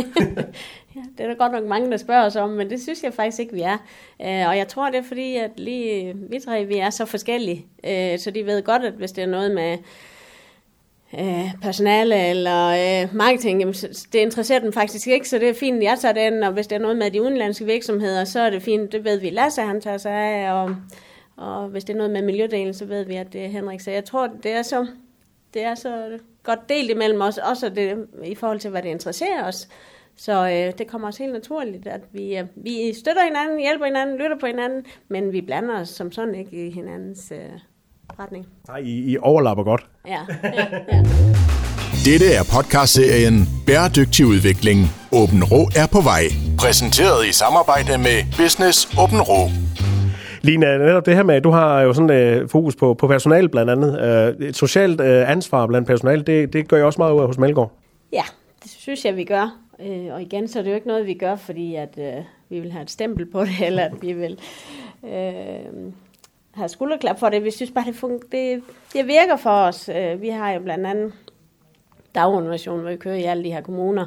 ja, 0.95 1.01
det 1.17 1.23
er 1.23 1.27
der 1.27 1.35
godt 1.35 1.51
nok 1.51 1.63
mange, 1.63 1.91
der 1.91 1.97
spørger 1.97 2.25
os 2.25 2.35
om, 2.35 2.49
men 2.49 2.69
det 2.69 2.81
synes 2.81 3.03
jeg 3.03 3.13
faktisk 3.13 3.39
ikke, 3.39 3.53
vi 3.53 3.61
er. 3.61 3.77
Øh, 4.21 4.49
og 4.49 4.57
jeg 4.57 4.67
tror, 4.67 4.89
det 4.89 4.97
er 4.97 5.03
fordi, 5.03 5.35
at 5.35 5.51
lige 5.57 6.13
vi 6.29 6.39
tre, 6.45 6.65
vi 6.65 6.77
er 6.77 6.89
så 6.89 7.05
forskellige, 7.05 7.65
øh, 7.83 8.19
så 8.19 8.31
de 8.31 8.45
ved 8.45 8.63
godt, 8.63 8.83
at 8.83 8.93
hvis 8.93 9.11
det 9.11 9.23
er 9.23 9.27
noget 9.27 9.51
med 9.51 9.77
øh, 11.19 11.53
personale 11.61 12.29
eller 12.29 12.67
øh, 12.67 13.15
marketing, 13.15 13.59
jamen, 13.59 13.73
det 14.13 14.15
interesserer 14.15 14.59
dem 14.59 14.73
faktisk 14.73 15.07
ikke, 15.07 15.29
så 15.29 15.39
det 15.39 15.49
er 15.49 15.53
fint, 15.53 15.83
jeg 15.83 15.97
tager 16.01 16.13
den, 16.13 16.43
og 16.43 16.51
hvis 16.51 16.67
det 16.67 16.75
er 16.75 16.79
noget 16.79 16.97
med 16.97 17.11
de 17.11 17.21
udenlandske 17.21 17.65
virksomheder, 17.65 18.23
så 18.23 18.39
er 18.39 18.49
det 18.49 18.61
fint, 18.61 18.91
det 18.91 19.03
ved 19.03 19.19
vi, 19.19 19.29
Lasse 19.29 19.61
han 19.61 19.81
tager 19.81 19.97
sig 19.97 20.13
af, 20.13 20.53
og, 20.53 20.75
og 21.37 21.67
hvis 21.67 21.83
det 21.83 21.93
er 21.93 21.97
noget 21.97 22.11
med 22.11 22.21
miljødelen, 22.21 22.73
så 22.73 22.85
ved 22.85 23.05
vi, 23.05 23.15
at 23.15 23.33
det 23.33 23.45
er 23.45 23.49
Henrik. 23.49 23.79
Så 23.79 23.91
jeg 23.91 24.05
tror, 24.05 24.29
det 24.43 24.51
er 24.51 24.61
så, 24.61 24.87
det 25.53 25.63
er 25.63 25.75
så 25.75 26.19
godt 26.43 26.69
delt 26.69 26.91
imellem 26.91 27.21
os, 27.21 27.37
også 27.37 27.69
det, 27.69 28.05
i 28.23 28.35
forhold 28.35 28.59
til, 28.59 28.69
hvad 28.69 28.81
det 28.81 28.89
interesserer 28.89 29.47
os. 29.47 29.67
Så 30.17 30.49
øh, 30.49 30.77
det 30.77 30.87
kommer 30.87 31.07
også 31.07 31.23
helt 31.23 31.33
naturligt, 31.33 31.87
at 31.87 32.01
vi, 32.11 32.37
øh, 32.37 32.45
vi 32.55 32.93
støtter 32.93 33.23
hinanden, 33.23 33.59
hjælper 33.59 33.85
hinanden, 33.85 34.17
lytter 34.17 34.37
på 34.39 34.45
hinanden, 34.45 34.85
men 35.09 35.33
vi 35.33 35.41
blander 35.41 35.81
os 35.81 35.89
som 35.89 36.11
sådan 36.11 36.35
ikke 36.35 36.67
i 36.67 36.71
hinandens 36.71 37.31
øh, 37.31 37.39
retning. 38.19 38.45
Nej, 38.67 38.77
I, 38.77 39.11
I 39.11 39.17
overlapper 39.17 39.63
godt. 39.63 39.85
Ja, 40.07 40.19
ja, 40.43 40.65
ja. 40.91 41.03
Dette 42.05 42.33
er 42.33 42.43
podcastserien 42.55 43.47
Bæredygtig 43.67 44.25
udvikling. 44.25 44.79
Åben 45.11 45.43
Rå 45.43 45.61
er 45.75 45.87
på 45.91 46.01
vej. 46.01 46.23
Præsenteret 46.57 47.25
i 47.25 47.31
samarbejde 47.31 47.97
med 47.97 48.17
Business 48.37 48.97
Åben 48.99 49.21
Rå. 49.21 49.62
Lina, 50.43 50.77
netop 50.77 51.05
det 51.05 51.15
her 51.15 51.23
med, 51.23 51.35
at 51.35 51.43
du 51.43 51.49
har 51.49 51.81
jo 51.81 51.93
sådan 51.93 52.09
øh, 52.09 52.49
fokus 52.49 52.75
på, 52.75 52.93
på 52.93 53.07
personal 53.07 53.49
blandt 53.49 53.71
andet. 53.71 53.99
Øh, 54.39 54.47
et 54.47 54.55
socialt 54.55 55.01
øh, 55.01 55.31
ansvar 55.31 55.67
blandt 55.67 55.87
personal, 55.87 56.27
det, 56.27 56.53
det 56.53 56.67
gør 56.67 56.77
jeg 56.77 56.85
også 56.85 57.01
meget 57.01 57.13
ud 57.13 57.19
af 57.19 57.27
hos 57.27 57.37
Melgaard. 57.37 57.71
Ja, 58.13 58.23
det 58.63 58.71
synes 58.71 59.05
jeg, 59.05 59.15
vi 59.15 59.23
gør. 59.23 59.57
Øh, 59.79 60.13
og 60.13 60.21
igen, 60.21 60.47
så 60.47 60.59
er 60.59 60.63
det 60.63 60.69
jo 60.69 60.75
ikke 60.75 60.87
noget, 60.87 61.07
vi 61.07 61.13
gør, 61.13 61.35
fordi 61.35 61.75
at 61.75 61.97
øh, 61.97 62.23
vi 62.49 62.59
vil 62.59 62.71
have 62.71 62.83
et 62.83 62.91
stempel 62.91 63.25
på 63.25 63.41
det, 63.41 63.61
eller 63.65 63.83
at 63.83 63.93
vi 64.01 64.13
vil 64.13 64.39
øh, 65.03 65.91
have 66.53 66.69
skulderklap 66.69 67.19
for 67.19 67.29
det. 67.29 67.43
Vi 67.43 67.51
synes 67.51 67.71
bare, 67.71 67.85
det, 67.87 68.03
fun- 68.03 68.29
det, 68.31 68.61
det 68.93 69.07
virker 69.07 69.37
for 69.37 69.49
os. 69.49 69.89
Øh, 69.89 70.21
vi 70.21 70.29
har 70.29 70.51
jo 70.51 70.59
blandt 70.59 70.87
andet 70.87 71.13
daginnovation, 72.15 72.79
hvor 72.79 72.89
vi 72.89 72.95
kører 72.95 73.15
i 73.15 73.23
alle 73.23 73.43
de 73.43 73.51
her 73.51 73.61
kommuner. 73.61 74.05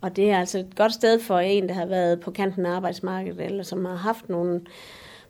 Og 0.00 0.16
det 0.16 0.30
er 0.30 0.38
altså 0.38 0.58
et 0.58 0.76
godt 0.76 0.92
sted 0.92 1.20
for 1.20 1.38
en, 1.38 1.68
der 1.68 1.74
har 1.74 1.86
været 1.86 2.20
på 2.20 2.30
kanten 2.30 2.66
af 2.66 2.70
arbejdsmarkedet, 2.70 3.40
eller 3.40 3.62
som 3.62 3.84
har 3.84 3.96
haft 3.96 4.28
nogle 4.28 4.60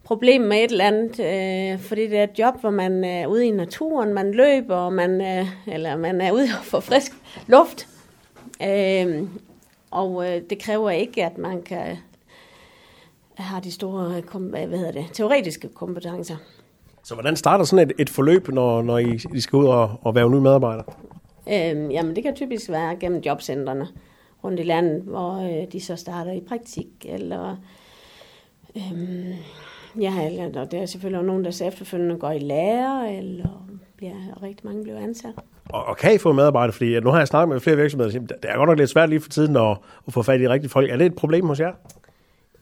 problem 0.08 0.40
med 0.40 0.64
et 0.64 0.70
eller 0.70 0.84
andet, 0.84 1.20
øh, 1.20 1.80
fordi 1.80 2.06
det 2.06 2.18
er 2.18 2.24
et 2.24 2.38
job, 2.38 2.60
hvor 2.60 2.70
man 2.70 3.04
er 3.04 3.26
ude 3.26 3.46
i 3.46 3.50
naturen, 3.50 4.14
man 4.14 4.32
løber, 4.32 4.74
og 4.74 4.92
man, 4.92 5.20
øh, 5.20 5.46
eller 5.66 5.96
man 5.96 6.20
er 6.20 6.32
ude 6.32 6.48
og 6.58 6.64
få 6.64 6.80
frisk 6.80 7.12
luft. 7.46 7.88
Øh, 8.62 9.22
og 9.90 10.28
øh, 10.28 10.42
det 10.50 10.58
kræver 10.58 10.90
ikke, 10.90 11.24
at 11.24 11.38
man 11.38 11.62
kan 11.62 11.96
have 13.34 13.60
de 13.60 13.72
store 13.72 14.22
hvad 14.40 14.78
hedder 14.78 14.92
det, 14.92 15.06
teoretiske 15.12 15.68
kompetencer. 15.68 16.36
Så 17.04 17.14
hvordan 17.14 17.36
starter 17.36 17.64
sådan 17.64 17.90
et, 17.90 17.94
et 17.98 18.10
forløb, 18.10 18.48
når, 18.48 18.82
når 18.82 18.98
I, 18.98 19.20
I 19.34 19.40
skal 19.40 19.56
ud 19.56 19.66
og, 19.66 19.90
og 20.02 20.14
være 20.14 20.30
nye 20.30 20.40
medarbejdere? 20.40 20.84
Øhm, 21.48 21.90
jamen, 21.90 22.16
det 22.16 22.22
kan 22.22 22.34
typisk 22.34 22.70
være 22.70 22.96
gennem 22.96 23.20
jobcentrene 23.20 23.88
rundt 24.44 24.60
i 24.60 24.62
landet, 24.62 25.02
hvor 25.02 25.60
øh, 25.60 25.72
de 25.72 25.80
så 25.80 25.96
starter 25.96 26.32
i 26.32 26.40
praktik, 26.40 26.88
eller 27.04 27.56
øhm, 28.76 29.34
ja, 30.00 30.26
eller 30.26 30.64
der 30.64 30.82
er 30.82 30.86
selvfølgelig 30.86 31.26
nogen, 31.26 31.44
der 31.44 31.50
så 31.50 31.64
efterfølgende 31.64 32.16
går 32.16 32.30
i 32.30 32.38
lære, 32.38 33.14
eller 33.14 33.68
bliver 33.96 34.42
rigtig 34.42 34.66
mange 34.66 34.82
bliver 34.82 34.98
ansat. 34.98 35.34
Og, 35.68 35.84
og 35.84 35.96
kan 35.96 36.14
I 36.14 36.18
få 36.18 36.32
medarbejdere? 36.32 36.72
Fordi 36.72 37.00
nu 37.00 37.10
har 37.10 37.18
jeg 37.18 37.28
snakket 37.28 37.48
med 37.48 37.60
flere 37.60 37.76
virksomheder, 37.76 38.20
og 38.20 38.28
det 38.28 38.36
er 38.42 38.56
godt 38.56 38.68
nok 38.68 38.78
lidt 38.78 38.90
svært 38.90 39.08
lige 39.08 39.20
for 39.20 39.28
tiden 39.28 39.56
at, 39.56 39.76
at 40.06 40.12
få 40.12 40.22
fat 40.22 40.40
i 40.40 40.48
rigtige 40.48 40.70
folk. 40.70 40.90
Er 40.90 40.96
det 40.96 41.06
et 41.06 41.14
problem 41.14 41.46
hos 41.46 41.60
jer? 41.60 41.72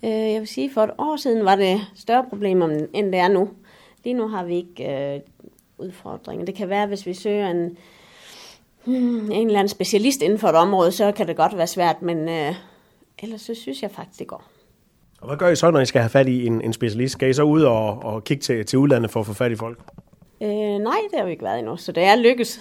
Øh, 0.05 0.11
jeg 0.11 0.41
vil 0.41 0.49
sige, 0.49 0.71
for 0.75 0.81
et 0.81 0.91
år 0.99 1.17
siden 1.17 1.45
var 1.45 1.57
det 1.57 1.81
større 1.95 2.25
problemer, 2.29 2.87
end 2.95 3.13
det 3.13 3.21
er 3.21 3.29
nu. 3.29 3.49
Lige 4.05 4.15
nu 4.15 4.29
har 4.29 4.45
vi 4.45 4.55
ikke 4.57 5.15
øh, 5.15 5.21
udfordringer. 5.79 6.45
Det 6.45 6.55
kan 6.55 6.69
være, 6.69 6.87
hvis 6.87 7.07
vi 7.07 7.15
søger 7.15 7.51
en, 7.51 7.77
hmm, 8.85 9.31
en 9.31 9.47
eller 9.47 9.59
anden 9.59 9.69
specialist 9.69 10.23
inden 10.23 10.39
for 10.39 10.49
et 10.49 10.55
område, 10.55 10.93
så 10.93 11.13
kan 11.13 11.29
det 11.29 11.37
godt 11.37 11.57
være 11.57 11.67
svært, 11.67 12.03
men 12.03 12.29
øh, 12.29 12.55
ellers 13.23 13.41
så 13.41 13.55
synes 13.55 13.83
jeg 13.83 13.91
faktisk, 13.91 14.19
det 14.19 14.27
går. 14.27 14.45
Og 15.21 15.27
hvad 15.27 15.37
gør 15.37 15.49
I 15.49 15.57
så, 15.57 15.71
når 15.71 15.81
I 15.81 15.87
skal 15.87 16.01
have 16.01 16.11
fat 16.11 16.29
i 16.29 16.47
en, 16.47 16.61
en 16.61 16.73
specialist? 16.73 17.13
Skal 17.13 17.31
I 17.31 17.33
så 17.33 17.43
ud 17.43 17.63
og, 17.63 18.05
og 18.05 18.25
kigge 18.25 18.41
til, 18.41 18.67
til 18.67 18.79
udlandet 18.79 19.11
for 19.11 19.21
at 19.21 19.27
få 19.27 19.33
fat 19.33 19.53
i 19.53 19.57
folk? 19.57 19.79
Øh, 20.43 20.49
nej, 20.79 20.99
det 21.11 21.19
har 21.19 21.25
vi 21.25 21.31
ikke 21.31 21.45
været 21.45 21.59
endnu, 21.59 21.77
så 21.77 21.93
det 21.93 22.03
er 22.03 22.17
lykkes. 22.17 22.61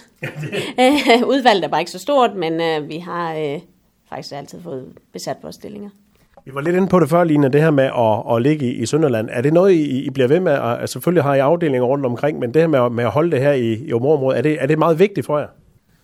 Udvalget 1.32 1.64
er 1.64 1.68
bare 1.68 1.80
ikke 1.80 1.90
så 1.90 1.98
stort, 1.98 2.34
men 2.34 2.60
øh, 2.60 2.88
vi 2.88 2.98
har 2.98 3.34
øh, 3.34 3.60
faktisk 4.08 4.34
altid 4.34 4.62
fået 4.62 4.92
besat 5.12 5.36
vores 5.42 5.54
stillinger. 5.54 5.90
Vi 6.44 6.54
var 6.54 6.60
lidt 6.60 6.76
inde 6.76 6.88
på 6.88 7.00
det 7.00 7.08
før, 7.08 7.24
Line, 7.24 7.48
det 7.48 7.60
her 7.60 7.70
med 7.70 7.84
at, 7.84 8.36
at 8.36 8.42
ligge 8.42 8.66
i, 8.66 8.70
i 8.70 8.86
Sønderland. 8.86 9.28
Er 9.32 9.40
det 9.40 9.52
noget, 9.52 9.72
I, 9.72 10.04
I 10.04 10.10
bliver 10.10 10.28
ved 10.28 10.40
med? 10.40 10.52
At, 10.52 10.80
altså, 10.80 10.92
selvfølgelig 10.92 11.22
har 11.22 11.34
I 11.34 11.38
afdelinger 11.38 11.86
rundt 11.86 12.06
omkring, 12.06 12.38
men 12.38 12.54
det 12.54 12.62
her 12.62 12.66
med, 12.66 12.78
at, 12.78 12.92
med 12.92 13.04
at 13.04 13.10
holde 13.10 13.30
det 13.30 13.40
her 13.40 13.52
i, 13.52 13.72
i 13.74 13.92
området, 13.92 14.38
er 14.38 14.42
det, 14.42 14.62
er 14.62 14.66
det 14.66 14.78
meget 14.78 14.98
vigtigt 14.98 15.26
for 15.26 15.38
jer? 15.38 15.46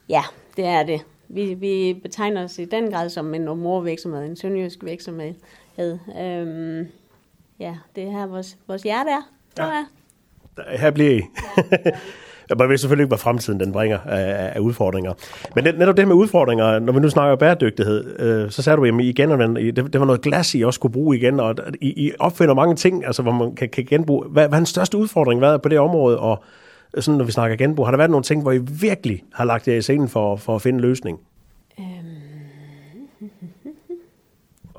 Ja, 0.09 0.23
det 0.57 0.65
er 0.65 0.83
det. 0.83 1.01
Vi, 1.29 1.55
vi 1.55 2.01
betegner 2.03 2.45
os 2.45 2.59
i 2.59 2.65
den 2.65 2.91
grad 2.91 3.09
som 3.09 3.35
en 3.35 3.49
områdevirksomhed, 3.49 4.25
en 4.25 4.37
sønderjysk 4.37 4.85
virksomhed. 4.85 5.35
Øhm, 5.79 6.87
ja, 7.61 7.75
det 7.97 8.05
er 8.05 8.11
her 8.11 8.27
vores, 8.27 8.57
vores 8.69 8.83
hjerte 8.83 9.11
er, 9.11 9.31
Ja. 9.59 9.65
jeg. 9.65 9.85
Her 10.79 10.91
bliver 10.91 11.11
I. 11.11 11.21
Man 12.59 12.69
ved 12.69 12.79
selvfølgelig 12.79 13.03
ikke, 13.03 13.09
hvad 13.09 13.19
fremtiden 13.19 13.61
den 13.61 13.73
bringer 13.73 13.99
af, 13.99 14.53
af 14.55 14.61
udfordringer. 14.61 15.13
Men 15.55 15.67
net- 15.67 15.79
netop 15.79 15.97
det 15.97 16.03
her 16.05 16.09
med 16.09 16.17
udfordringer, 16.17 16.79
når 16.79 16.93
vi 16.93 17.01
nu 17.01 17.09
snakker 17.09 17.37
bæredygtighed, 17.37 18.21
øh, 18.21 18.51
så 18.51 18.63
sagde 18.63 18.77
du, 18.77 18.85
at 18.85 19.01
I 19.05 19.13
genanvender, 19.13 19.61
I- 19.63 19.71
det, 19.71 19.93
det 19.93 20.01
var 20.01 20.07
noget 20.07 20.23
glas, 20.23 20.55
I 20.55 20.63
også 20.63 20.81
kunne 20.81 20.91
bruge 20.91 21.17
igen, 21.17 21.41
og 21.41 21.55
I, 21.81 22.07
I 22.07 22.13
opfinder 22.19 22.55
mange 22.55 22.75
ting, 22.77 23.07
altså, 23.07 23.23
hvor 23.23 23.33
man 23.33 23.55
kan, 23.55 23.69
kan 23.69 23.85
genbruge. 23.85 24.29
Hvad, 24.29 24.49
hvad 24.49 24.57
er 24.59 24.61
den 24.61 24.67
største 24.67 24.99
udfordring 24.99 25.41
været 25.41 25.63
på 25.63 25.69
det 25.69 25.79
område, 25.79 26.19
og 26.19 26.45
sådan, 26.99 27.19
når 27.19 27.25
vi 27.25 27.33
snakker 27.33 27.57
genbrug, 27.57 27.87
har 27.87 27.91
der 27.91 27.97
været 27.99 28.11
nogle 28.11 28.25
ting, 28.25 28.43
hvor 28.43 28.53
I 28.53 28.59
virkelig 28.59 29.23
har 29.35 29.45
lagt 29.45 29.69
jer 29.69 29.75
i 29.75 29.83
scenen 29.83 30.09
for, 30.09 30.37
for 30.37 30.55
at 30.57 30.63
finde 30.63 30.77
en 30.77 30.81
løsning? 30.81 31.19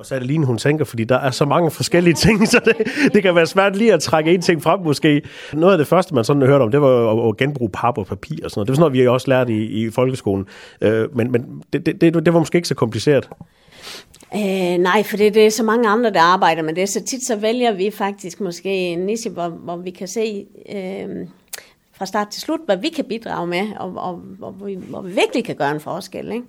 Og 0.04 0.08
så 0.08 0.14
er 0.14 0.18
det 0.18 0.28
lige, 0.28 0.44
hun 0.44 0.58
tænker, 0.58 0.84
fordi 0.84 1.04
der 1.04 1.18
er 1.18 1.30
så 1.30 1.44
mange 1.44 1.70
forskellige 1.70 2.14
ting, 2.24 2.48
så 2.48 2.60
det, 2.64 3.12
det 3.14 3.22
kan 3.22 3.34
være 3.34 3.46
svært 3.46 3.76
lige 3.76 3.92
at 3.92 4.00
trække 4.00 4.34
en 4.34 4.42
ting 4.42 4.62
frem 4.62 4.80
måske. 4.80 5.22
Noget 5.52 5.72
af 5.72 5.78
det 5.78 5.86
første, 5.86 6.14
man 6.14 6.24
sådan 6.24 6.42
hørte 6.42 6.62
om, 6.62 6.70
det 6.70 6.80
var 6.80 6.88
jo 6.88 7.22
at, 7.22 7.28
at 7.28 7.36
genbruge 7.36 7.70
pap 7.70 7.98
og 7.98 8.06
papir 8.06 8.36
og 8.44 8.50
sådan 8.50 8.58
noget. 8.58 8.66
Det 8.66 8.72
var 8.72 8.74
sådan 8.74 8.80
noget, 8.80 8.92
vi 8.92 9.08
også 9.08 9.28
lærte 9.28 9.52
i, 9.52 9.64
i 9.64 9.90
folkeskolen. 9.90 10.46
Øh, 10.80 11.16
men 11.16 11.32
men 11.32 11.62
det, 11.72 11.86
det, 11.86 12.00
det, 12.00 12.14
det 12.14 12.34
var 12.34 12.38
måske 12.38 12.56
ikke 12.56 12.68
så 12.68 12.74
kompliceret. 12.74 13.28
Øh, 14.34 14.78
nej, 14.78 15.02
for 15.02 15.16
det, 15.16 15.34
det 15.34 15.46
er 15.46 15.50
så 15.50 15.62
mange 15.62 15.88
andre, 15.88 16.12
der 16.12 16.20
arbejder 16.20 16.62
med 16.62 16.74
det, 16.74 16.88
så 16.88 17.04
tit 17.04 17.22
så 17.26 17.36
vælger 17.36 17.72
vi 17.72 17.90
faktisk 17.90 18.40
måske 18.40 18.68
en 18.68 18.98
niche, 18.98 19.30
hvor, 19.30 19.48
hvor 19.48 19.76
vi 19.76 19.90
kan 19.90 20.08
se 20.08 20.46
øh, 20.74 21.26
fra 21.92 22.06
start 22.06 22.28
til 22.28 22.42
slut, 22.42 22.60
hvad 22.66 22.76
vi 22.76 22.88
kan 22.88 23.04
bidrage 23.04 23.46
med, 23.46 23.66
og, 23.80 23.92
og 23.96 24.14
hvor, 24.14 24.54
vi, 24.64 24.74
hvor 24.74 25.02
vi 25.02 25.12
virkelig 25.12 25.44
kan 25.44 25.56
gøre 25.56 25.70
en 25.70 25.80
forskel. 25.80 26.32
Ikke? 26.32 26.44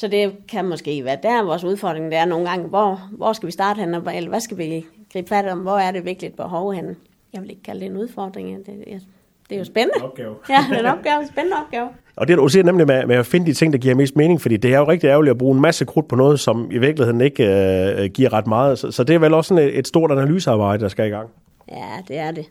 Så 0.00 0.08
det 0.08 0.32
kan 0.48 0.64
måske 0.64 1.04
være 1.04 1.18
der, 1.22 1.44
vores 1.44 1.64
udfordring 1.64 2.10
det 2.10 2.18
er 2.18 2.24
nogle 2.24 2.48
gange, 2.48 2.68
hvor, 2.68 3.00
hvor 3.12 3.32
skal 3.32 3.46
vi 3.46 3.52
starte 3.52 3.80
hen, 3.80 3.94
eller 3.94 4.28
hvad 4.28 4.40
skal 4.40 4.58
vi 4.58 4.84
gribe 5.12 5.28
fat 5.28 5.48
om, 5.48 5.58
hvor 5.58 5.78
er 5.78 5.90
det 5.90 6.04
virkelig 6.04 6.28
et 6.28 6.34
behov 6.34 6.72
henne. 6.72 6.96
Jeg 7.32 7.42
vil 7.42 7.50
ikke 7.50 7.62
kalde 7.62 7.80
det 7.80 7.86
en 7.86 7.96
udfordring, 7.96 8.56
det, 8.58 8.66
det, 8.66 9.02
det 9.48 9.54
er 9.54 9.58
jo 9.58 9.64
spændende. 9.64 10.04
opgave. 10.04 10.34
Ja, 10.50 10.64
det 10.70 10.76
er 10.76 10.80
en 10.80 10.86
opgave, 10.86 11.20
en 11.20 11.28
spændende 11.28 11.56
opgave. 11.56 11.88
Og 12.16 12.28
det, 12.28 12.36
du 12.36 12.48
siger 12.48 12.62
nemlig 12.62 12.86
med, 12.86 13.06
med 13.06 13.16
at 13.16 13.26
finde 13.26 13.46
de 13.46 13.52
ting, 13.52 13.72
der 13.72 13.78
giver 13.78 13.94
mest 13.94 14.16
mening, 14.16 14.40
fordi 14.40 14.56
det 14.56 14.74
er 14.74 14.78
jo 14.78 14.88
rigtig 14.88 15.08
ærgerligt 15.08 15.30
at 15.30 15.38
bruge 15.38 15.54
en 15.54 15.62
masse 15.62 15.84
krudt 15.84 16.08
på 16.08 16.16
noget, 16.16 16.40
som 16.40 16.70
i 16.70 16.78
virkeligheden 16.78 17.20
ikke 17.20 17.44
øh, 17.44 18.10
giver 18.10 18.32
ret 18.32 18.46
meget. 18.46 18.78
Så, 18.78 18.90
så 18.90 19.04
det 19.04 19.14
er 19.14 19.18
vel 19.18 19.34
også 19.34 19.48
sådan 19.48 19.64
et, 19.64 19.78
et 19.78 19.88
stort 19.88 20.10
analysearbejde, 20.10 20.82
der 20.82 20.88
skal 20.88 21.06
i 21.06 21.10
gang. 21.10 21.28
Ja, 21.70 21.88
det 22.08 22.18
er 22.18 22.30
det. 22.30 22.46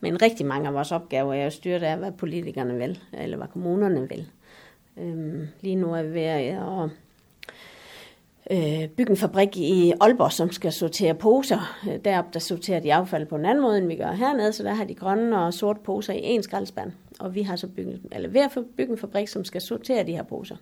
Men 0.00 0.22
rigtig 0.22 0.46
mange 0.46 0.68
af 0.68 0.74
vores 0.74 0.92
opgaver 0.92 1.34
er 1.34 1.44
jo 1.44 1.50
styret 1.50 1.82
af, 1.82 1.96
hvad 1.96 2.12
politikerne 2.12 2.74
vil, 2.74 2.98
eller 3.12 3.36
hvad 3.36 3.46
kommunerne 3.52 4.08
vil. 4.08 4.26
Øhm, 5.00 5.48
lige 5.60 5.76
nu 5.76 5.94
er 5.94 6.02
vi 6.02 6.14
ved 6.14 6.22
at 6.22 6.54
øh, 8.50 8.82
øh, 8.82 8.88
bygge 8.88 9.10
en 9.10 9.16
fabrik 9.16 9.56
i 9.56 9.92
Aalborg, 10.00 10.32
som 10.32 10.52
skal 10.52 10.72
sortere 10.72 11.14
poser. 11.14 11.78
Øh, 11.88 11.98
derop 12.04 12.34
der 12.34 12.40
sorterer 12.40 12.80
de 12.80 12.94
affald 12.94 13.26
på 13.26 13.36
en 13.36 13.44
anden 13.44 13.62
måde, 13.62 13.78
end 13.78 13.86
vi 13.86 13.96
gør 13.96 14.12
hernede, 14.12 14.52
så 14.52 14.62
der 14.62 14.74
har 14.74 14.84
de 14.84 14.94
grønne 14.94 15.38
og 15.38 15.54
sorte 15.54 15.80
poser 15.84 16.12
i 16.12 16.20
en 16.22 16.42
skraldespand. 16.42 16.92
Og 17.20 17.34
vi 17.34 17.42
har 17.42 17.56
så 17.56 17.68
bygget, 17.68 18.00
eller 18.12 18.28
ved 18.28 18.40
at 18.40 18.58
bygge 18.76 18.92
en 18.92 18.98
fabrik, 18.98 19.28
som 19.28 19.44
skal 19.44 19.60
sortere 19.60 20.06
de 20.06 20.12
her 20.12 20.22
poser. 20.22 20.56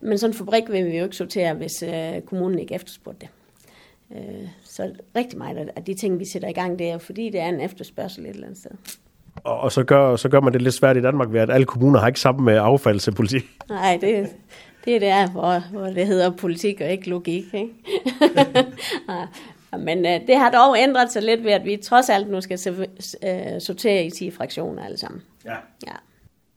Men 0.00 0.18
sådan 0.18 0.34
en 0.34 0.38
fabrik 0.38 0.70
vil 0.70 0.86
vi 0.86 0.96
jo 0.96 1.04
ikke 1.04 1.16
sortere, 1.16 1.54
hvis 1.54 1.82
øh, 1.82 2.20
kommunen 2.20 2.58
ikke 2.58 2.74
efterspurgte 2.74 3.26
det. 3.26 3.28
Øh, 4.16 4.48
så 4.64 4.92
rigtig 5.16 5.38
meget 5.38 5.70
af 5.76 5.84
de 5.84 5.94
ting, 5.94 6.18
vi 6.18 6.24
sætter 6.24 6.48
i 6.48 6.52
gang, 6.52 6.78
det 6.78 6.88
er 6.88 6.92
jo 6.92 6.98
fordi, 6.98 7.30
det 7.30 7.40
er 7.40 7.48
en 7.48 7.60
efterspørgsel 7.60 8.24
et 8.24 8.30
eller 8.30 8.46
andet 8.46 8.58
sted. 8.58 8.70
Og, 9.44 9.60
og 9.60 9.72
så, 9.72 9.84
gør, 9.84 10.16
så 10.16 10.28
gør 10.28 10.40
man 10.40 10.52
det 10.52 10.62
lidt 10.62 10.74
svært 10.74 10.96
i 10.96 11.00
Danmark 11.02 11.32
ved, 11.32 11.40
at 11.40 11.50
alle 11.50 11.66
kommuner 11.66 12.00
har 12.00 12.06
ikke 12.06 12.20
samme 12.20 12.52
øh, 12.52 12.58
affaldspolitik. 12.66 13.44
Nej, 13.68 13.98
det, 14.00 14.28
det 14.84 14.94
er 14.96 15.00
der, 15.00 15.28
hvor, 15.30 15.70
hvor 15.72 15.86
det 15.86 16.06
hedder 16.06 16.30
politik 16.30 16.80
og 16.80 16.90
ikke 16.90 17.10
logik. 17.10 17.44
Ikke? 17.54 17.68
Men 19.86 20.06
øh, 20.06 20.20
det 20.26 20.36
har 20.36 20.50
dog 20.50 20.76
ændret 20.78 21.12
sig 21.12 21.22
lidt 21.22 21.44
ved, 21.44 21.52
at 21.52 21.64
vi 21.64 21.76
trods 21.76 22.10
alt 22.10 22.30
nu 22.30 22.40
skal 22.40 22.58
se- 22.58 22.86
øh, 23.26 23.60
sortere 23.60 24.04
i 24.04 24.10
10 24.10 24.30
fraktioner 24.30 24.84
alle 24.84 24.98
sammen. 24.98 25.22
Ja. 25.44 25.54
Ja. 25.86 25.92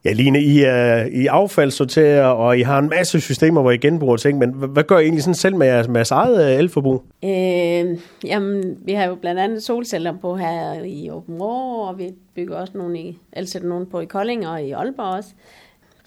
Ja, 0.05 0.13
Line, 0.13 0.41
I, 0.41 0.63
er, 0.63 1.05
I 1.05 1.27
affaldssorterer, 1.27 2.25
og 2.25 2.59
I 2.59 2.61
har 2.61 2.79
en 2.79 2.89
masse 2.89 3.21
systemer, 3.21 3.61
hvor 3.61 3.71
I 3.71 3.77
genbruger 3.77 4.17
ting, 4.17 4.37
men 4.37 4.49
hvad, 4.53 4.83
gør 4.83 4.97
I 4.97 5.03
egentlig 5.03 5.23
sådan 5.23 5.35
selv 5.35 5.55
med 5.55 5.67
jeres, 5.67 5.87
med 5.87 5.95
jeres 5.95 6.11
eget 6.11 6.51
øh, 6.51 6.59
elforbrug? 6.59 7.03
Øh, 7.23 7.99
jamen, 8.23 8.77
vi 8.85 8.93
har 8.93 9.05
jo 9.05 9.15
blandt 9.15 9.41
andet 9.41 9.63
solceller 9.63 10.13
på 10.21 10.35
her 10.35 10.83
i 10.83 11.09
Åben 11.09 11.41
Rå, 11.41 11.81
og 11.81 11.97
vi 11.97 12.09
bygger 12.35 12.57
også 12.57 12.77
nogle 12.77 12.99
i, 12.99 13.17
altså 13.33 13.51
sætter 13.51 13.67
nogle 13.67 13.85
på 13.85 13.99
i 13.99 14.05
Kolding 14.05 14.47
og 14.47 14.63
i 14.63 14.71
Aalborg 14.71 15.15
også. 15.17 15.29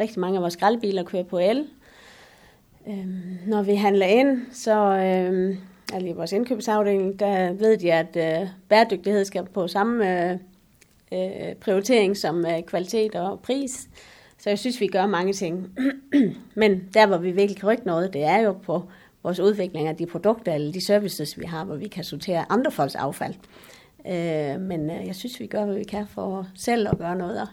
Rigtig 0.01 0.21
mange 0.21 0.37
af 0.37 0.43
vores 0.43 0.53
skraldbiler 0.53 1.03
kører 1.03 1.23
på 1.23 1.39
el. 1.39 1.65
Øh, 2.89 3.07
når 3.47 3.63
vi 3.63 3.75
handler 3.75 4.07
ind, 4.07 4.39
så 4.53 4.77
øh, 4.81 5.57
altså 5.93 6.09
i 6.09 6.13
vores 6.13 6.33
indkøbsafdeling, 6.33 7.21
der 7.21 7.53
ved 7.53 7.77
de, 7.77 7.93
at 7.93 8.17
øh, 8.17 8.49
bæredygtighed 8.69 9.25
skal 9.25 9.45
på 9.55 9.69
samme 9.69 10.31
øh, 10.31 10.39
øh, 11.13 11.55
prioritering 11.61 12.17
som 12.17 12.47
øh, 12.47 12.63
kvalitet 12.63 13.15
og 13.15 13.41
pris. 13.41 13.89
Så 14.39 14.51
jeg 14.51 14.59
synes, 14.59 14.81
vi 14.81 14.87
gør 14.87 15.07
mange 15.07 15.33
ting. 15.33 15.79
Men 16.55 16.89
der, 16.95 17.07
hvor 17.07 17.19
vi 17.19 17.31
virkelig 17.31 17.57
kan 17.57 17.69
rykke 17.69 17.87
noget, 17.87 18.13
det 18.13 18.23
er 18.23 18.39
jo 18.39 18.53
på 18.53 18.83
vores 19.23 19.41
udvikling 19.41 19.89
af 19.89 19.97
de 19.97 20.07
produkter 20.07 20.55
eller 20.55 20.73
de 20.73 20.85
services, 20.85 21.41
vi 21.41 21.45
har, 21.45 21.65
hvor 21.65 21.77
vi 21.77 21.89
kan 21.89 22.05
sortere 22.05 22.53
andre 22.53 22.71
folks 22.71 22.95
affald. 22.95 23.35
Øh, 24.07 24.61
men 24.61 24.91
øh, 24.91 25.07
jeg 25.07 25.15
synes, 25.15 25.41
vi 25.41 25.47
gør, 25.47 25.65
hvad 25.65 25.77
vi 25.77 25.85
kan 25.85 26.07
for 26.07 26.47
selv 26.55 26.89
at 26.89 26.99
gøre 26.99 27.17
noget. 27.17 27.49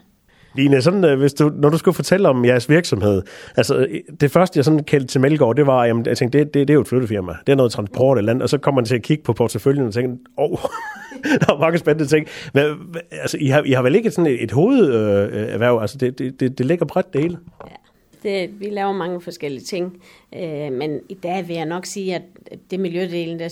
Line, 0.54 0.82
sådan, 0.82 1.04
øh, 1.04 1.18
hvis 1.18 1.34
du, 1.34 1.52
når 1.54 1.68
du 1.68 1.78
skulle 1.78 1.94
fortælle 1.94 2.28
om 2.28 2.44
jeres 2.44 2.68
virksomhed, 2.68 3.22
altså 3.56 3.76
øh, 3.76 4.00
det 4.20 4.30
første, 4.30 4.58
jeg 4.58 4.64
sådan 4.64 4.84
kaldte 4.84 5.06
til 5.06 5.20
Melgaard, 5.20 5.56
det 5.56 5.66
var, 5.66 5.84
jamen, 5.84 6.06
jeg 6.06 6.16
tænkte, 6.16 6.38
det, 6.38 6.54
det, 6.54 6.68
det 6.68 6.70
er 6.70 6.74
jo 6.74 6.80
et 6.80 6.88
flyttefirma. 6.88 7.32
Det 7.46 7.52
er 7.52 7.56
noget 7.56 7.72
transport 7.72 8.18
eller 8.18 8.30
andet, 8.30 8.42
og 8.42 8.48
så 8.48 8.58
kommer 8.58 8.80
man 8.80 8.84
til 8.86 8.94
at 8.94 9.02
kigge 9.02 9.24
på 9.24 9.32
porteføljen 9.32 9.86
og 9.86 9.94
tænker, 9.94 10.16
åh, 10.38 10.52
oh, 10.52 10.58
der 11.40 11.54
er 11.54 11.58
mange 11.58 11.78
spændende 11.78 12.10
ting. 12.10 12.26
Men, 12.54 12.64
altså, 13.10 13.36
I 13.40 13.46
har, 13.46 13.62
I 13.62 13.72
har 13.72 13.82
vel 13.82 13.94
ikke 13.94 14.10
sådan 14.10 14.32
et, 14.32 14.42
et 14.42 14.50
hovederhverv, 14.50 15.30
øh, 15.30 15.42
øh, 15.42 15.52
erhverv? 15.52 15.78
altså 15.80 15.98
det, 15.98 16.18
det, 16.18 16.40
det, 16.40 16.58
det 16.58 16.66
ligger 16.66 16.86
bredt 16.86 17.12
det 17.12 17.22
hele. 17.22 17.38
Ja. 17.70 17.76
Det, 18.22 18.60
vi 18.60 18.66
laver 18.70 18.92
mange 18.92 19.20
forskellige 19.20 19.64
ting, 19.64 20.02
øh, 20.36 20.72
men 20.72 21.00
i 21.08 21.14
dag 21.14 21.48
vil 21.48 21.56
jeg 21.56 21.66
nok 21.66 21.86
sige, 21.86 22.14
at 22.14 22.22
det 22.70 22.80
miljødelen, 22.80 23.38
der 23.38 23.48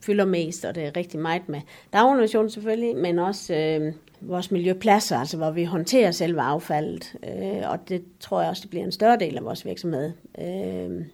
fylder 0.00 0.24
mest, 0.24 0.64
og 0.64 0.74
det 0.74 0.84
er 0.84 0.96
rigtig 0.96 1.20
meget 1.20 1.48
med 1.48 1.60
daginnovation 1.92 2.50
selvfølgelig, 2.50 2.96
men 2.96 3.18
også 3.18 3.54
øh, 3.54 3.92
vores 4.20 4.50
miljøpladser, 4.50 5.16
altså 5.16 5.36
hvor 5.36 5.50
vi 5.50 5.64
håndterer 5.64 6.10
selve 6.10 6.40
affaldet, 6.40 7.14
øh, 7.24 7.70
og 7.70 7.88
det 7.88 8.04
tror 8.20 8.40
jeg 8.40 8.50
også, 8.50 8.62
det 8.62 8.70
bliver 8.70 8.84
en 8.84 8.92
større 8.92 9.18
del 9.18 9.36
af 9.36 9.44
vores 9.44 9.64
virksomhed. 9.64 10.12
Øh, 10.38 11.04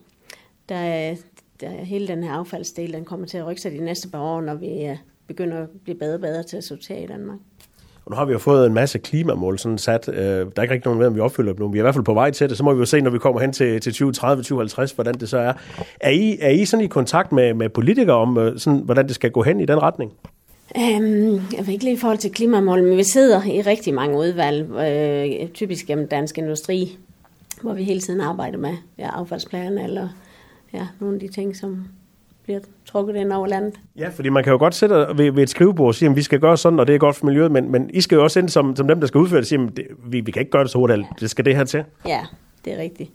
der, 0.68 1.14
der 1.60 1.70
hele 1.70 2.08
den 2.08 2.22
her 2.22 2.32
affaldsdel, 2.32 2.92
den 2.92 3.04
kommer 3.04 3.26
til 3.26 3.38
at 3.38 3.46
rykke 3.46 3.60
sig 3.60 3.72
de 3.72 3.84
næste 3.84 4.08
par 4.08 4.20
år, 4.20 4.40
når 4.40 4.54
vi 4.54 4.84
øh, 4.84 4.96
begynder 5.26 5.62
at 5.62 5.68
blive 5.84 5.98
bedre 5.98 6.14
og 6.14 6.20
bedre 6.20 6.42
til 6.42 6.56
at 6.56 6.64
sortere 6.64 7.02
i 7.02 7.06
Danmark. 7.06 7.38
Og 8.06 8.12
nu 8.12 8.16
har 8.16 8.24
vi 8.24 8.32
jo 8.32 8.38
fået 8.38 8.66
en 8.66 8.74
masse 8.74 8.98
klimamål 8.98 9.58
sådan 9.58 9.78
sat. 9.78 10.08
Øh, 10.08 10.16
der 10.16 10.42
er 10.56 10.62
ikke 10.62 10.74
rigtig 10.74 10.84
nogen 10.84 11.00
ved, 11.00 11.06
om 11.06 11.14
vi 11.14 11.20
opfylder 11.20 11.52
dem 11.52 11.60
nu. 11.60 11.68
Vi 11.68 11.78
er 11.78 11.80
i 11.80 11.82
hvert 11.82 11.94
fald 11.94 12.04
på 12.04 12.14
vej 12.14 12.30
til 12.30 12.48
det. 12.48 12.56
Så 12.56 12.64
må 12.64 12.74
vi 12.74 12.78
jo 12.78 12.84
se, 12.84 13.00
når 13.00 13.10
vi 13.10 13.18
kommer 13.18 13.40
hen 13.40 13.52
til, 13.52 13.80
til 13.80 13.92
2030, 13.92 14.42
2050, 14.42 14.92
hvordan 14.92 15.14
det 15.14 15.28
så 15.28 15.38
er. 15.38 15.52
Er 16.00 16.10
I, 16.10 16.38
er 16.40 16.50
I 16.50 16.64
sådan 16.64 16.84
i 16.84 16.88
kontakt 16.88 17.32
med, 17.32 17.54
med 17.54 17.68
politikere 17.68 18.16
om, 18.16 18.38
øh, 18.38 18.58
sådan, 18.58 18.78
hvordan 18.78 19.06
det 19.06 19.14
skal 19.14 19.30
gå 19.30 19.42
hen 19.42 19.60
i 19.60 19.66
den 19.66 19.82
retning? 19.82 20.12
Um, 20.74 20.82
jeg 21.56 21.66
ved 21.66 21.68
ikke 21.68 21.84
lige 21.84 21.96
i 21.96 21.98
forhold 21.98 22.18
til 22.18 22.32
klimamål, 22.32 22.82
men 22.82 22.96
vi 22.96 23.02
sidder 23.02 23.44
i 23.44 23.62
rigtig 23.62 23.94
mange 23.94 24.18
udvalg, 24.18 24.70
øh, 24.70 25.48
typisk 25.48 25.86
gennem 25.86 26.08
dansk 26.08 26.38
industri, 26.38 26.98
hvor 27.62 27.74
vi 27.74 27.84
hele 27.84 28.00
tiden 28.00 28.20
arbejder 28.20 28.58
med 28.58 28.74
ja, 28.98 29.10
affaldsplaner 29.20 29.84
eller 29.84 30.08
ja, 30.72 30.86
nogle 31.00 31.14
af 31.14 31.20
de 31.20 31.28
ting, 31.28 31.56
som 31.56 31.86
bliver 32.46 32.60
trukket 32.84 33.16
ind 33.16 33.32
over 33.32 33.46
landet. 33.46 33.74
Ja, 33.98 34.08
fordi 34.08 34.28
man 34.28 34.44
kan 34.44 34.50
jo 34.52 34.58
godt 34.58 34.74
sætte 34.74 34.94
ved, 34.94 35.32
ved 35.32 35.42
et 35.42 35.50
skrivebord 35.50 35.88
og 35.88 35.94
sige, 35.94 36.08
at 36.08 36.16
vi 36.16 36.22
skal 36.22 36.40
gøre 36.40 36.56
sådan, 36.56 36.80
og 36.80 36.86
det 36.86 36.94
er 36.94 36.98
godt 36.98 37.16
for 37.16 37.26
miljøet, 37.26 37.52
men, 37.52 37.72
men 37.72 37.90
I 37.92 38.00
skal 38.00 38.16
jo 38.16 38.22
også 38.22 38.38
ind 38.38 38.48
som, 38.48 38.76
som 38.76 38.88
dem, 38.88 39.00
der 39.00 39.06
skal 39.06 39.18
udføre 39.18 39.36
det, 39.36 39.44
og 39.44 39.46
sige, 39.46 39.62
at 39.62 39.76
det, 39.76 39.86
vi, 40.06 40.20
vi 40.20 40.30
kan 40.30 40.40
ikke 40.40 40.50
gøre 40.50 40.62
det 40.62 40.70
så 40.70 40.78
hurtigt, 40.78 41.06
det 41.20 41.30
skal 41.30 41.44
det 41.44 41.56
her 41.56 41.64
til. 41.64 41.84
Ja, 42.06 42.20
det 42.64 42.72
er 42.72 42.78
rigtigt. 42.78 43.10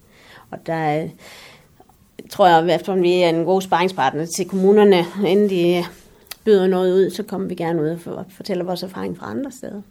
Og 0.52 0.58
der 0.66 0.74
er, 0.74 1.08
tror 2.30 2.48
jeg, 2.48 2.70
at 2.70 3.04
vi 3.04 3.22
er 3.22 3.30
en 3.30 3.46
god 3.46 3.62
sparringspartner 3.62 4.26
til 4.26 4.48
kommunerne, 4.48 5.06
inden 5.28 5.50
de 5.50 5.84
byder 6.46 6.68
noget 6.68 6.94
ud, 6.94 7.10
så 7.10 7.24
kommer 7.24 7.48
vi 7.48 7.56
gerne 7.56 7.82
ud 7.82 7.98
og 8.06 8.26
fortæller 8.30 8.66
vores 8.66 8.84
erfaring 8.84 9.18
fra 9.18 9.32
andre 9.32 9.52
steder. 9.52 9.82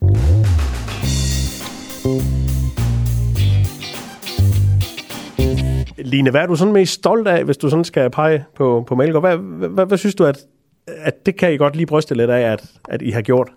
Line, 6.04 6.30
hvad 6.30 6.40
er 6.40 6.46
du 6.46 6.56
sådan 6.56 6.72
mest 6.74 6.92
stolt 6.92 7.28
af, 7.28 7.44
hvis 7.44 7.56
du 7.56 7.70
sådan 7.70 7.84
skal 7.84 8.10
pege 8.10 8.44
på, 8.54 8.84
på 8.86 8.94
Malgaard? 8.94 9.22
Hvad, 9.22 9.36
hvad, 9.36 9.68
hvad, 9.68 9.86
hvad 9.86 9.98
synes 9.98 10.14
du, 10.14 10.24
at, 10.24 10.38
at 10.86 11.26
det 11.26 11.36
kan 11.36 11.52
I 11.52 11.56
godt 11.56 11.76
lige 11.76 11.86
bryste 11.86 12.14
lidt 12.14 12.30
af, 12.30 12.52
at, 12.52 12.64
at 12.88 13.02
I 13.02 13.10
har 13.10 13.22
gjort? 13.22 13.48